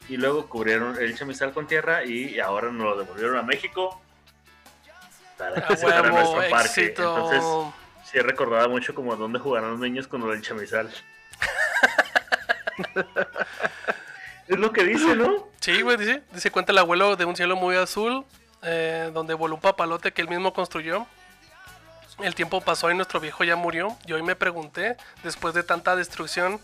[0.08, 4.00] Y luego cubrieron el chamizal con tierra y ahora nos lo devolvieron a México.
[5.38, 6.84] Para que huevo, nuestro parque.
[6.86, 7.32] éxito.
[7.32, 7.74] Entonces,
[8.10, 10.92] sí recordaba mucho como dónde jugaron los niños con del chamizal.
[14.48, 15.48] es lo que dice, ¿no?
[15.60, 18.24] Sí, güey, dice, dice, cuenta el abuelo de un cielo muy azul,
[18.62, 21.06] eh, donde voló un papalote que él mismo construyó.
[22.18, 23.96] El tiempo pasó y nuestro viejo ya murió.
[24.06, 26.60] Y hoy me pregunté, después de tanta destrucción,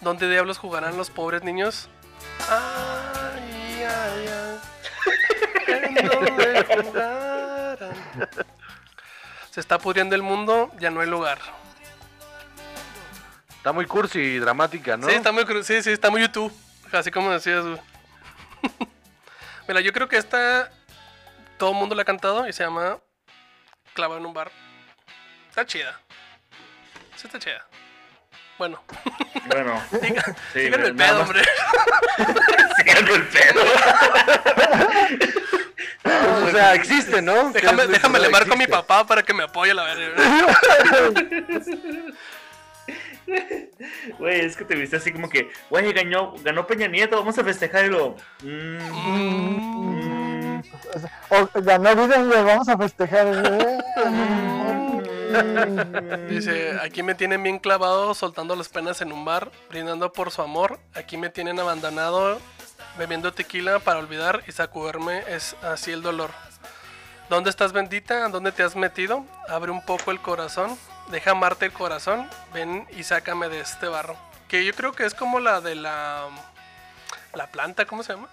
[0.00, 1.88] ¿dónde diablos jugarán los pobres niños?
[2.48, 4.58] Ay, ay, ay.
[5.66, 7.96] ¿En dónde jugarán?
[9.50, 11.38] Se está pudriendo el mundo, ya no hay lugar.
[13.56, 15.08] Está muy cursi y dramática, ¿no?
[15.08, 16.52] Sí, está muy, sí, sí, está muy YouTube.
[16.90, 17.64] Así como decías.
[19.68, 20.70] Mira, yo creo que esta
[21.58, 22.98] todo el mundo la ha cantado y se llama
[23.94, 24.50] Clavado en un bar.
[25.48, 26.00] Está chida.
[27.16, 27.66] Sí, está chida.
[28.58, 28.82] Bueno,
[29.46, 29.82] Bueno,
[30.52, 31.42] sí, díganme el pedo, hombre.
[32.78, 33.62] Díganme el pedo.
[36.46, 37.50] O sea, existe, ¿no?
[37.50, 40.56] Déjame, déjame le marco a mi papá para que me apoye la verga.
[44.18, 47.44] Güey, es que te viste así como que, güey, ganó, ganó Peña Nieto, vamos a
[47.44, 48.16] festejarlo.
[48.42, 49.91] Mm, mm,
[51.30, 53.26] O ganó güey, vamos a festejar.
[56.28, 60.42] Dice, aquí me tienen bien clavado soltando las penas en un bar, brindando por su
[60.42, 60.78] amor.
[60.94, 62.38] Aquí me tienen abandonado
[62.98, 66.30] bebiendo tequila para olvidar y sacudirme es así el dolor.
[67.30, 68.28] ¿Dónde estás bendita?
[68.28, 69.24] ¿Dónde te has metido?
[69.48, 70.76] Abre un poco el corazón,
[71.10, 74.16] deja amarte el corazón, ven y sácame de este barro.
[74.48, 76.26] Que yo creo que es como la de la
[77.34, 78.28] la planta, ¿cómo se llama?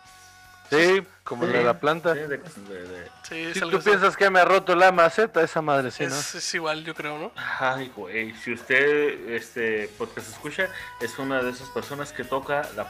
[0.70, 2.14] Sí, como la de la planta.
[2.14, 2.38] sí, de- de-
[2.88, 3.90] de- Sí, es Si algo tú así.
[3.90, 6.16] piensas que me ha roto la maceta, esa madre sí, ¿no?
[6.16, 7.32] es, es igual, yo creo, ¿no?
[7.60, 10.68] Ay, güey, si usted este podcast escucha,
[11.02, 12.88] es una de esas personas que toca la,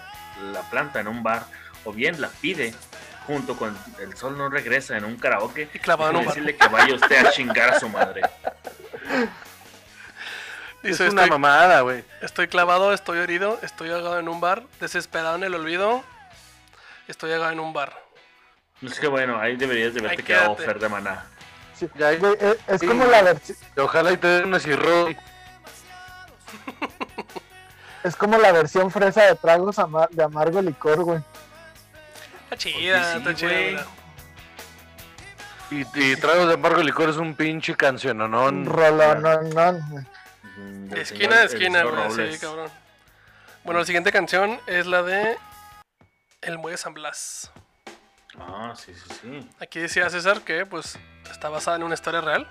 [0.51, 1.43] la planta en un bar
[1.85, 2.73] o bien la pide
[3.27, 5.69] junto con El Sol no regresa en un karaoke.
[5.73, 8.21] Y clavado en un déjeme decirle que vaya usted a chingar a su madre.
[10.81, 12.03] Dice, es una estoy, mamada, güey.
[12.21, 16.03] estoy clavado, estoy herido, estoy ahogado en un bar, desesperado en el olvido,
[17.09, 17.93] estoy ahogado en un bar.
[18.81, 20.55] Es que bueno, ahí deberías de haberte quedado.
[20.55, 21.25] Fer de maná.
[21.75, 23.57] Sí, Ya, güey, es, es sí, como la versión.
[23.77, 25.17] Ojalá y te den una cirrosis.
[28.01, 29.75] Es como la versión fresa de tragos
[30.11, 31.19] de amargo licor, güey.
[32.43, 33.85] Está chida, sí, está chida.
[35.69, 38.45] Y, y tragos de embargo licor es un pinche canción, ¿no?
[38.45, 40.05] Un rolón, no, no, güey.
[40.57, 42.71] Mm, De esquina a esquina, güey, sí, cabrón.
[43.65, 45.37] Bueno, la siguiente canción es la de
[46.41, 47.51] El Muelle San Blas.
[48.39, 49.49] Ah, sí, sí, sí.
[49.59, 50.97] Aquí decía César que, pues,
[51.29, 52.47] está basada en una historia real.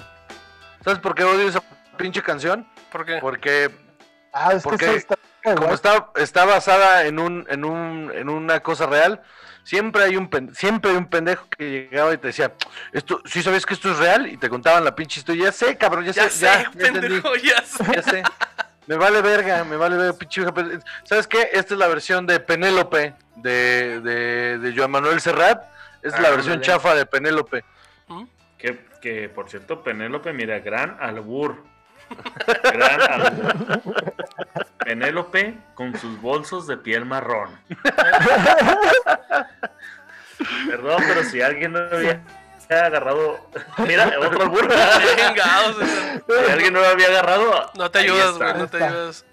[0.84, 1.62] ¿Sabes por qué odio esa
[1.96, 2.68] pinche canción?
[2.92, 3.18] ¿Por qué?
[3.20, 3.70] Porque
[4.32, 4.96] Ah, es que ¿Por eso qué?
[4.96, 5.74] está como igual.
[5.74, 9.22] está, está basada en un, en un, en una cosa real,
[9.64, 12.52] siempre hay un pen- siempre hay un pendejo que llegaba y te decía,
[12.92, 14.26] esto, ¿sí sabes que esto es real?
[14.28, 17.34] Y te contaban la pinche historia, ya sé, cabrón, ya, Ya sé, sé, ya, pendejo,
[17.36, 17.84] ya sé.
[17.94, 18.22] ya sé.
[18.86, 20.44] Me vale verga, me vale verga, pinche
[21.04, 21.48] ¿Sabes qué?
[21.52, 25.64] Esta es la versión de Penélope, de, de, de Joan Manuel Serrat.
[26.02, 27.64] Es la Ah, versión chafa de Penélope.
[28.08, 28.24] ¿Mm?
[28.56, 31.64] Que, que, por cierto, Penélope, mira, gran albur.
[32.62, 34.14] Gran albur.
[34.78, 37.50] Penélope con sus bolsos de piel marrón.
[40.66, 42.22] Perdón, pero si alguien no había
[42.70, 43.50] agarrado.
[43.78, 44.68] Mira, otro albur.
[46.26, 47.70] Si alguien no lo había agarrado.
[47.74, 49.24] No te ayudas, güey, no te ayudas.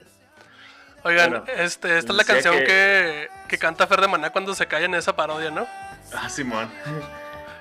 [1.06, 3.30] Oigan, Bueno, este, esta es la canción que- que...
[3.47, 5.68] Que, canta Fer de Maná cuando se cae en esa parodia, ¿no?
[6.14, 6.68] Ah, Simón.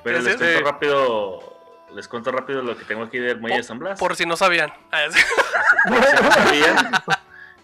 [0.03, 0.45] Pero ¿Es les ese?
[0.55, 1.55] cuento rápido.
[1.95, 3.99] Les cuento rápido lo que tengo aquí del Muelle de San Blas.
[4.01, 4.73] Por si no sabían.
[4.91, 5.05] Ah,
[5.89, 6.91] Por si no sabían,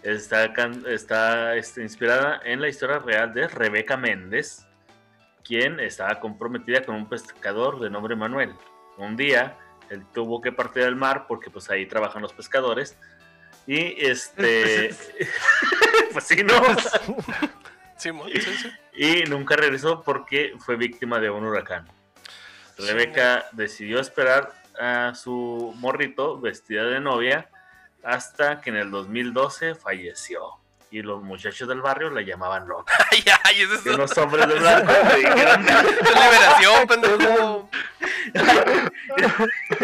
[0.03, 0.45] está,
[0.87, 4.67] está este, inspirada en la historia real de Rebeca Méndez,
[5.43, 8.53] quien estaba comprometida con un pescador de nombre Manuel.
[8.97, 9.57] Un día,
[9.89, 12.95] él tuvo que partir al mar porque pues ahí trabajan los pescadores.
[13.67, 14.95] Y este...
[16.13, 16.53] pues sí, ¿no?
[17.97, 18.71] Simón, sí, sí.
[18.93, 21.87] y nunca regresó porque fue víctima de un huracán.
[22.77, 27.49] Rebeca decidió esperar a su morrito vestida de novia
[28.03, 30.57] hasta que en el 2012 falleció.
[30.89, 32.93] Y los muchachos del barrio la llamaban loca.
[33.11, 37.69] Ay, ay, ese es Y unos hombres de blanco le dijeron, liberación, pendejo.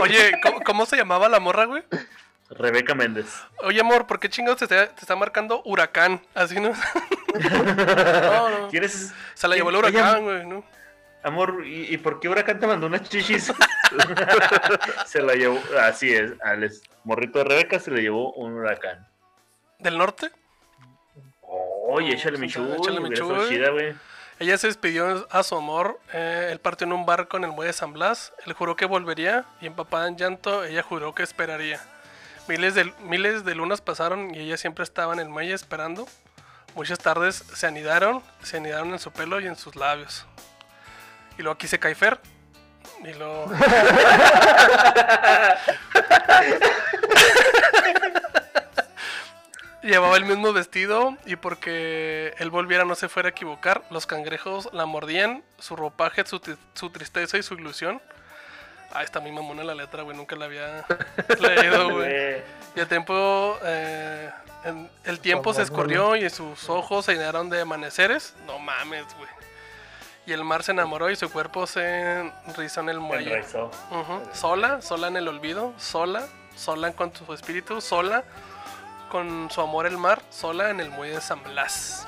[0.02, 1.84] Oye, ¿cómo, cómo se llamaba la morra, güey?
[2.50, 3.28] Rebeca Méndez.
[3.64, 6.22] Oye, amor, ¿por qué chingados te está, te está marcando huracán?
[6.34, 6.70] Así, ¿no?
[7.34, 8.68] no, no.
[8.70, 9.14] ¿Quieres?
[9.34, 10.64] Se la llevó el huracán, güey, ¿no?
[11.24, 13.52] Amor, ¿y, y por qué Huracán te mandó unas chichis?
[15.06, 16.72] se la llevó, así es, al
[17.04, 19.06] morrito de Rebeca se le llevó un huracán.
[19.80, 20.32] ¿Del norte?
[21.42, 23.94] Oye, échale mi chuy, Échale mi chida, güey.
[24.40, 26.00] Ella se despidió a su amor.
[26.14, 28.34] eh, él partió en un barco en el muelle de San Blas.
[28.46, 31.82] Él juró que volvería y empapada en llanto, ella juró que esperaría.
[32.48, 36.08] Miles de, miles de lunas pasaron y ella siempre estaba en el muelle esperando.
[36.76, 40.26] Muchas tardes se anidaron, se anidaron en su pelo y en sus labios.
[41.38, 42.20] Y luego aquí se cae Fer.
[43.04, 43.52] Y luego...
[49.84, 54.68] Llevaba el mismo vestido y porque él volviera no se fuera a equivocar, los cangrejos
[54.74, 56.42] la mordían, su ropaje, su,
[56.74, 58.02] su tristeza y su ilusión.
[58.92, 60.86] Ah, está muy mamona la letra, güey, nunca la había
[61.40, 62.42] leído, güey.
[62.76, 64.30] Y el tiempo, eh,
[64.64, 68.34] en- el tiempo se escurrió y sus ojos se llenaron de amaneceres.
[68.46, 69.30] No mames, güey.
[70.26, 73.44] Y el mar se enamoró y su cuerpo se rizó en el muelle.
[74.34, 78.24] Sola, sola en el olvido, sola, sola con su espíritu, sola
[79.10, 82.06] con su amor el mar, sola en el muelle de San Blas.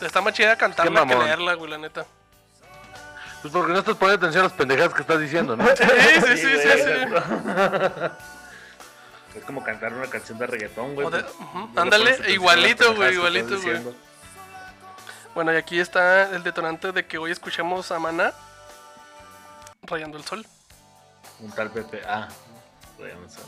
[0.00, 2.04] Está más chida cantarla que leerla, güey, la neta.
[3.42, 5.66] Pues porque no estás poniendo atención a las pendejadas que estás diciendo, ¿no?
[5.76, 6.90] Sí, sí, sí, sí, sí.
[9.38, 11.08] Es como cantar una canción de reggaetón, güey.
[11.08, 11.24] Pues,
[11.74, 13.80] ándale, igualito, güey, igualito, güey.
[15.34, 18.34] Bueno, y aquí está el detonante de que hoy escuchemos a Maná
[19.82, 20.46] rayando el sol.
[21.40, 22.02] Un tal Pepe.
[22.06, 22.28] Ah,
[22.98, 23.40] güey, no sé.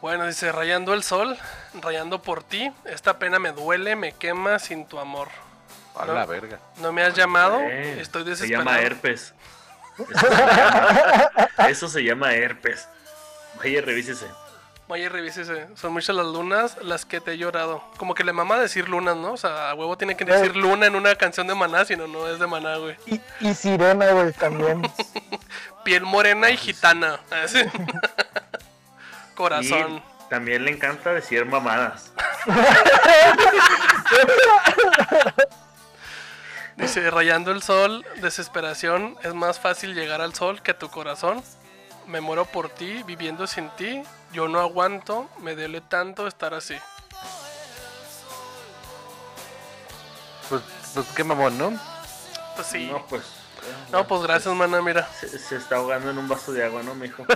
[0.00, 1.36] Bueno, dice, rayando el sol,
[1.80, 5.28] rayando por ti, esta pena me duele, me quema sin tu amor.
[5.96, 6.14] A ¿No?
[6.14, 6.58] la verga.
[6.78, 8.64] No me has llamado, Eh, estoy Se desesperado.
[8.64, 9.34] llama herpes.
[9.98, 11.28] Eso se llama,
[11.68, 12.88] eso se llama herpes.
[13.58, 14.26] Vaya, revísese.
[14.88, 17.82] Oye, revísese, son muchas las lunas las que te he llorado.
[17.96, 19.32] Como que le mama decir lunas, ¿no?
[19.32, 22.06] O sea, a huevo tiene que decir luna en una canción de Maná, si no,
[22.06, 22.96] no es de Maná, güey.
[23.06, 24.82] Y, y Sirena, güey, también.
[25.84, 27.20] Piel morena y gitana.
[29.34, 29.96] Corazón.
[29.96, 30.02] Y
[30.32, 32.10] también le encanta decir mamadas.
[36.78, 41.44] Dice, rayando el sol, desesperación, es más fácil llegar al sol que a tu corazón.
[42.06, 44.02] Me muero por ti, viviendo sin ti.
[44.32, 46.78] Yo no aguanto, me duele tanto estar así.
[50.48, 50.62] Pues,
[50.94, 51.78] pues qué mamón, ¿no?
[52.54, 52.88] Pues sí.
[52.90, 53.41] No, pues.
[53.90, 55.06] No, pues gracias, mana, mira.
[55.12, 57.24] Se, se está ahogando en un vaso de agua, ¿no, mijo?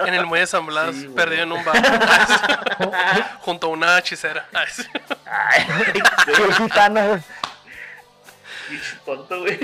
[0.00, 3.38] En el muelle de San Blas, Sí, perdido en un bar.
[3.40, 4.48] Junto a una hechicera.
[4.52, 4.66] Ay.
[5.92, 6.02] Qué.
[8.68, 9.58] Pinche tonto, güey.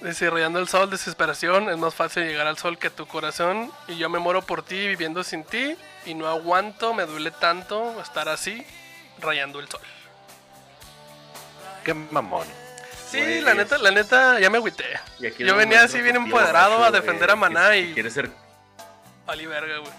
[0.00, 3.70] Dice, rayando el sol, desesperación, es más fácil llegar al sol que tu corazón.
[3.86, 5.76] Y yo me muero por ti, viviendo sin ti.
[6.06, 8.66] Y no aguanto, me duele tanto estar así,
[9.20, 9.80] rayando el sol.
[11.84, 12.46] Qué mamón.
[13.12, 14.84] Sí, la neta, la neta, ya me agüité.
[15.38, 18.30] Yo venía así bien empoderado a defender a Maná que- y que Quiere ser.
[19.26, 19.92] valí verga, güey.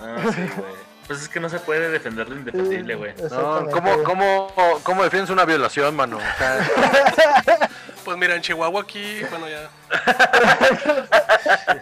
[0.00, 0.90] Ah, sí, güey.
[1.06, 3.12] Pues es que no se puede defender lo indefendible, güey.
[3.30, 3.66] No.
[3.72, 6.18] ¿cómo, cómo, ¿Cómo defiendes una violación, mano?
[6.18, 6.68] O sea,
[8.04, 9.68] Pues mira, en Chihuahua aquí, bueno, ya.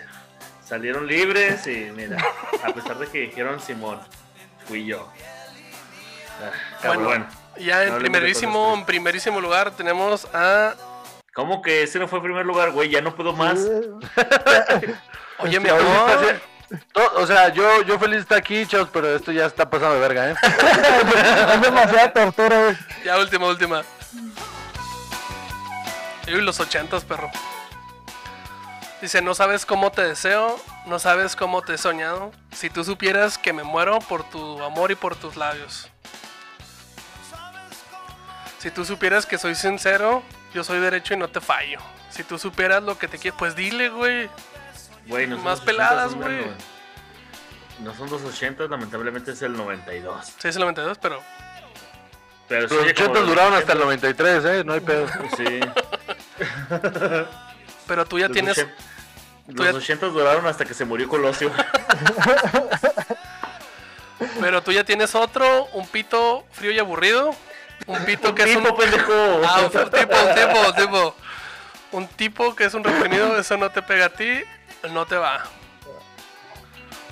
[0.64, 2.18] Salieron libres y mira,
[2.62, 4.00] a pesar de que dijeron Simón,
[4.66, 5.08] fui yo.
[6.82, 7.26] Ah, Bueno.
[7.58, 10.74] Ya en No primerísimo, en primerísimo lugar tenemos a.
[11.34, 12.88] ¿Cómo que ese no fue el primer lugar, güey?
[12.90, 13.58] Ya no puedo más.
[15.38, 16.40] Oye, mi ahorita amor.
[16.70, 19.70] sí- to- o sea, yo, yo feliz de estar aquí, chavos, pero esto ya está
[19.70, 20.34] pasando de verga, ¿eh?
[21.54, 22.76] es demasiada tortura, güey.
[23.04, 23.82] Ya, última, última.
[26.26, 27.30] Uy, los ochentas, perro.
[29.00, 32.32] Dice, no sabes cómo te deseo, no sabes cómo te he soñado.
[32.52, 35.88] Si tú supieras que me muero por tu amor y por tus labios.
[38.58, 40.22] Si tú supieras que soy sincero,
[40.52, 41.78] yo soy derecho y no te fallo.
[42.10, 44.28] Si tú supieras lo que te quiero, pues dile, güey.
[45.06, 46.46] Güey, no son Más los 80, peladas, güey.
[47.80, 50.26] No son los 80, lamentablemente es el 92.
[50.38, 51.22] Sí, es el 92, pero
[52.48, 54.08] Pero Los sí, oye, como 80 los duraron hasta el 80.
[54.08, 54.64] 93, ¿eh?
[54.64, 55.06] No hay pedo.
[55.36, 55.60] Sí.
[57.86, 58.58] pero tú ya Los tienes...
[58.58, 58.74] ochen-
[59.46, 61.52] tú Los ya- 80 duraron hasta que se murió Colosio.
[64.40, 67.34] Pero tú ya tienes otro, un pito frío y aburrido.
[67.88, 68.62] Un pito que es un...
[68.62, 69.40] tipo, pendejo.
[69.46, 71.14] Ah, un tipo, un tipo, un tipo.
[71.90, 74.44] Un tipo que es un reprimido, eso no te pega a ti,
[74.90, 75.42] no te va.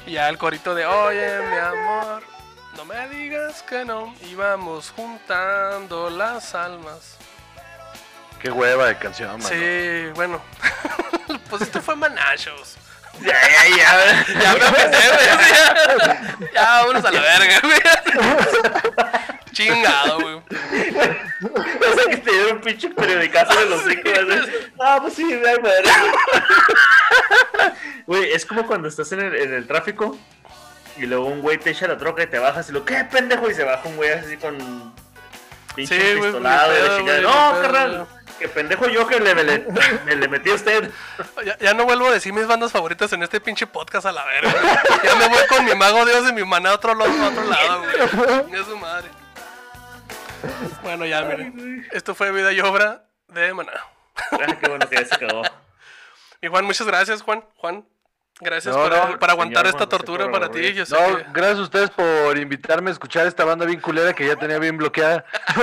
[0.07, 2.23] Y ya el corito de, oye, mi amor,
[2.77, 4.15] no me digas que no.
[4.20, 7.16] Y vamos juntando las almas.
[8.39, 9.48] Qué hueva de canción, mano.
[9.48, 10.43] Sí, bueno.
[11.51, 12.77] pues esto fue Manachos.
[13.23, 14.27] Ya, ya, ya.
[14.40, 14.90] Ya me.
[14.93, 17.81] Ya, ya, vámonos a la verga, güey.
[19.57, 20.35] Chingado, güey.
[20.35, 24.49] O sea, que te dieron un pinche periodicazo de los hijos.
[24.81, 25.85] Ah, pues sí, ay, madre.
[28.07, 30.16] Güey, es como cuando estás en el, en el tráfico
[30.97, 33.51] y luego un güey te echa la troca y te bajas y lo, ¿qué pendejo?
[33.51, 34.95] Y se baja un güey así con
[35.74, 36.73] pinche Sí, pistolado.
[36.73, 38.07] ni y la pedo, güey, no, pedo, carnal,
[38.39, 39.66] que pendejo yo que le, le-
[40.05, 40.91] me le metí a usted.
[41.45, 44.24] Ya, ya no vuelvo a decir mis bandas favoritas en este pinche podcast a la
[44.24, 44.55] verga.
[45.03, 47.45] Ya me voy con mi mago Dios y mi maná a otro, lado, a otro
[47.45, 47.81] lado,
[48.47, 48.61] güey.
[48.61, 49.09] Es su madre.
[50.82, 51.86] Bueno, ya, miren.
[51.93, 53.73] Esto fue vida y obra de Maná.
[54.32, 55.43] Ah, qué bueno que ya se acabó.
[56.43, 57.43] Y Juan, muchas gracias, Juan.
[57.56, 57.86] Juan,
[58.40, 60.72] gracias No, por, no, por aguantar señor esta tortura para ti.
[60.74, 64.12] Yo sé No, que- gracias a ustedes por invitarme a escuchar esta banda bien culera
[64.14, 65.24] que ya tenía bien bloqueada.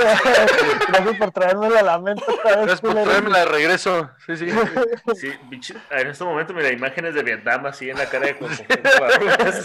[0.87, 2.23] Gracias por traérmela a la otra vez.
[2.43, 4.09] Gracias por traérmela de regreso.
[4.25, 4.47] Sí, sí.
[5.91, 8.35] En este momento, mira, imágenes de Vietnam así en la cara de.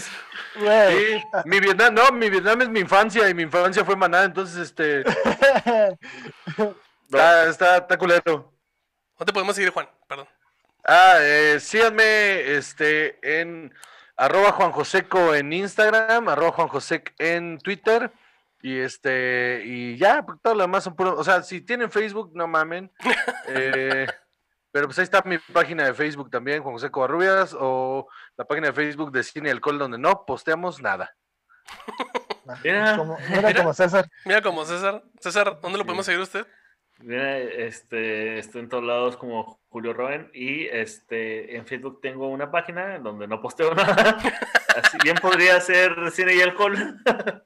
[0.59, 4.57] Sí, mi Vietnam, no, mi Vietnam es mi infancia y mi infancia fue maná, entonces
[4.57, 5.01] este
[7.07, 8.51] está, está, está culero.
[9.17, 9.87] ¿Dónde podemos seguir, Juan?
[10.07, 10.27] Perdón.
[10.85, 13.73] Ah, eh, síganme este, en
[14.15, 18.11] arroba Juan Joseco en Instagram, arroba Juan Josec en Twitter.
[18.61, 21.17] Y este, y ya, porque todo lo demás son puro.
[21.17, 22.91] O sea, si tienen Facebook, no mamen.
[23.51, 24.05] Eh,
[24.71, 28.07] pero pues ahí está mi página de Facebook también, Juan José Covarrubias, o
[28.37, 31.15] la página de Facebook de Cine y Alcohol, donde no posteamos nada.
[32.63, 32.95] Mira.
[32.95, 34.07] Como, mira como César.
[34.25, 35.03] Mira como César.
[35.19, 36.45] César, ¿dónde lo podemos seguir usted?
[37.01, 42.51] Mira, este, estoy en todos lados como Julio Roen y este, en Facebook tengo una
[42.51, 44.17] página donde no posteo nada.
[44.75, 46.75] Así bien podría ser cine y alcohol.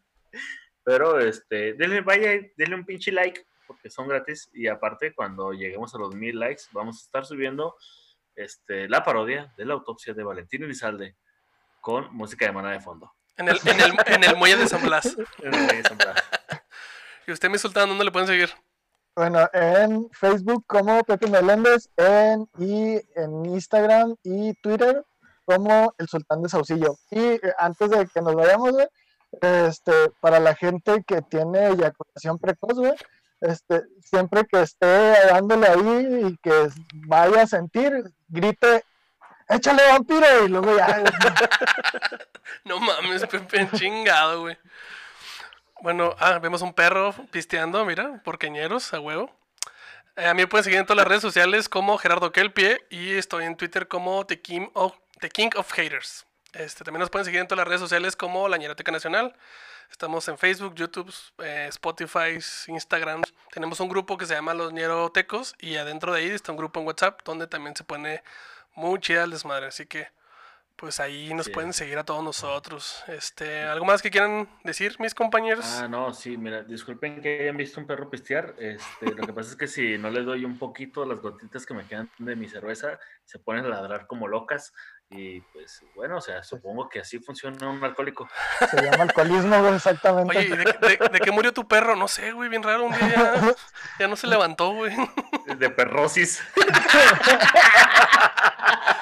[0.83, 5.93] Pero este, denle, vaya, denle un pinche like porque son gratis y aparte cuando lleguemos
[5.95, 7.75] a los mil likes vamos a estar subiendo
[8.35, 11.15] este, la parodia de la autopsia de Valentino Elizalde
[11.79, 13.13] con música de mana de fondo.
[13.37, 15.15] En el, en el, en el muelle de San Blas.
[15.43, 16.19] En el Reyes Zambrano.
[17.27, 18.49] Y usted, mi sultán, ¿dónde le pueden seguir?
[19.15, 25.05] Bueno, en Facebook como Pepe Meléndez en, y en Instagram y Twitter
[25.45, 26.97] como el Sultán de Saucillo.
[27.11, 28.73] Y eh, antes de que nos vayamos,
[29.39, 32.77] este, para la gente que tiene eyaculación precoz,
[33.41, 36.69] este, siempre que esté dándole ahí y que
[37.07, 37.91] vaya a sentir,
[38.29, 38.83] grite,
[39.49, 41.03] échale vampiro y luego ya.
[42.65, 44.57] No mames, Pepe, chingado, güey.
[45.83, 49.29] Bueno, ah, vemos un perro pisteando, mira, porqueñeros, a huevo.
[50.15, 53.15] Eh, a mí me pueden seguir en todas las redes sociales como Gerardo Kelpie y
[53.15, 56.25] estoy en Twitter como The King of, The King of Haters.
[56.53, 59.35] Este, también nos pueden seguir en todas las redes sociales como La Ñeroteca Nacional.
[59.91, 63.23] Estamos en Facebook, YouTube, eh, Spotify, Instagram.
[63.51, 66.79] Tenemos un grupo que se llama Los Ñerotecos y adentro de ahí está un grupo
[66.79, 68.23] en WhatsApp donde también se pone
[68.73, 69.65] muy chida el desmadre.
[69.65, 70.07] Así que
[70.75, 71.51] pues ahí nos Sí.
[71.51, 73.03] pueden seguir a todos nosotros.
[73.07, 75.65] Este, ¿algo más que quieran decir, mis compañeros?
[75.81, 78.53] Ah, no, sí, mira, disculpen que hayan visto un perro pistear.
[78.57, 81.73] Este, lo que pasa es que si no les doy un poquito las gotitas que
[81.73, 84.73] me quedan de mi cerveza, se ponen a ladrar como locas.
[85.09, 88.27] Y pues, bueno, o sea, supongo que así funciona un alcohólico.
[88.71, 90.37] Se llama alcoholismo, güey, exactamente.
[90.37, 90.57] Oye, ¿y de,
[90.97, 91.95] de- de qué murió tu perro?
[91.95, 92.85] No sé, güey, bien raro.
[92.85, 93.55] Un día ya,
[93.99, 94.25] ya no se
[94.57, 94.95] levantó, güey.
[95.57, 96.41] De perrosis.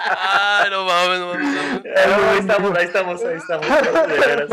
[0.04, 1.86] Ay, no mames, no mames.
[1.96, 3.68] ahí estamos, ahí estamos, ahí estamos.
[4.08, 4.50] de veras.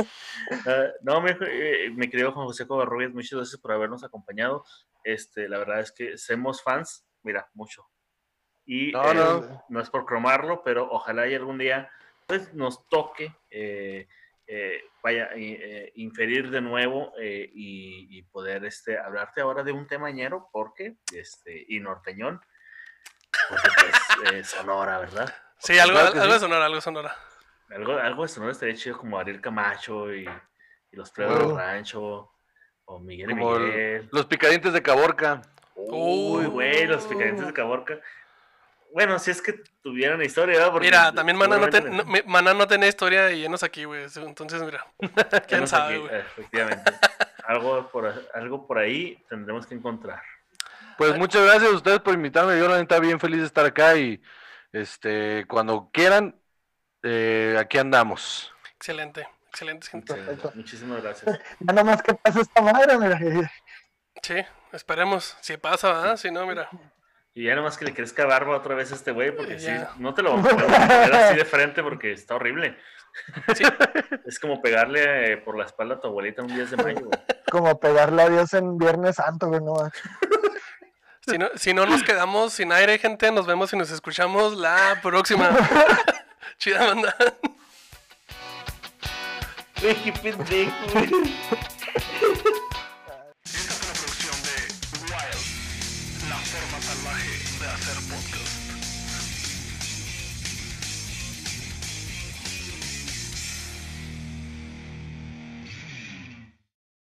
[0.66, 4.65] Ah, no, mi, eh, mi querido Juan José Covarrubias, muchas gracias por habernos acompañado.
[5.05, 7.87] Este, la verdad es que somos fans, mira, mucho.
[8.65, 9.65] Y No, eh, no.
[9.69, 11.91] no es por cromarlo, pero ojalá y algún día
[12.27, 14.07] pues, nos toque, eh,
[14.47, 19.87] eh, vaya, eh, inferir de nuevo eh, y, y poder este, hablarte ahora de un
[19.87, 22.41] temañero, porque, este, y norteñón,
[23.48, 23.69] porque
[24.23, 25.35] pues eh, Sonora, ¿verdad?
[25.59, 27.16] Sí, algo, algo de sonora, algo de sonora.
[27.70, 31.48] Algo, algo de Sonora estaría chido como Ariel Camacho y, y los Pruebas Wow.
[31.48, 32.32] del Rancho,
[32.86, 34.09] o Miguel y el- Miguel.
[34.12, 35.43] Los picadientes de Caborca.
[35.74, 37.98] Uy, güey, los picadientes de Caborca.
[38.94, 39.52] Bueno, si es que
[39.82, 40.73] tuvieran historia, ¿verdad?
[40.73, 43.62] Porque Mira, también Maná no, ten- seguramente- no- mi- Maná no tenía historia y llenos
[43.62, 44.06] aquí, güey.
[44.16, 44.86] Entonces, mira,
[45.47, 46.15] quién sabe, güey.
[46.20, 46.93] Efectivamente.
[47.44, 50.23] algo, por, algo por ahí tendremos que encontrar.
[50.99, 52.59] Pues muchas gracias a ustedes por invitarme.
[52.59, 54.20] Yo la neta bien feliz de estar acá y
[54.73, 56.35] este cuando quieran
[57.05, 58.53] eh, aquí andamos.
[58.75, 60.12] Excelente, excelente, gente.
[60.12, 60.51] Perfecto.
[60.57, 61.39] Muchísimas gracias.
[61.61, 63.49] Ya nomás que pase esta madre, mira.
[64.20, 64.35] Sí,
[64.73, 65.37] esperemos.
[65.41, 66.16] Si pasa, ¿verdad?
[66.16, 66.69] Si no, mira.
[67.33, 70.15] Y ya nomás que le crezca barba otra vez a este güey, porque sí, no
[70.15, 72.77] te lo vamos a poner así de frente porque está horrible.
[73.55, 73.62] Sí.
[74.27, 77.19] Es como pegarle eh, por la espalda a tu abuelita un 10 de mayo, güey.
[77.51, 79.75] Como pegarle a Dios en Viernes Santo, güey, no.
[81.29, 84.99] Si no, si no nos quedamos sin aire, gente, nos vemos y nos escuchamos la
[85.03, 85.51] próxima.
[86.59, 87.15] Chida banda.
[89.75, 91.19] Qué pendejo, Esta
[93.45, 94.57] es una producción de
[95.05, 97.31] Wild, la forma salvaje
[97.61, 98.57] de hacer podcast.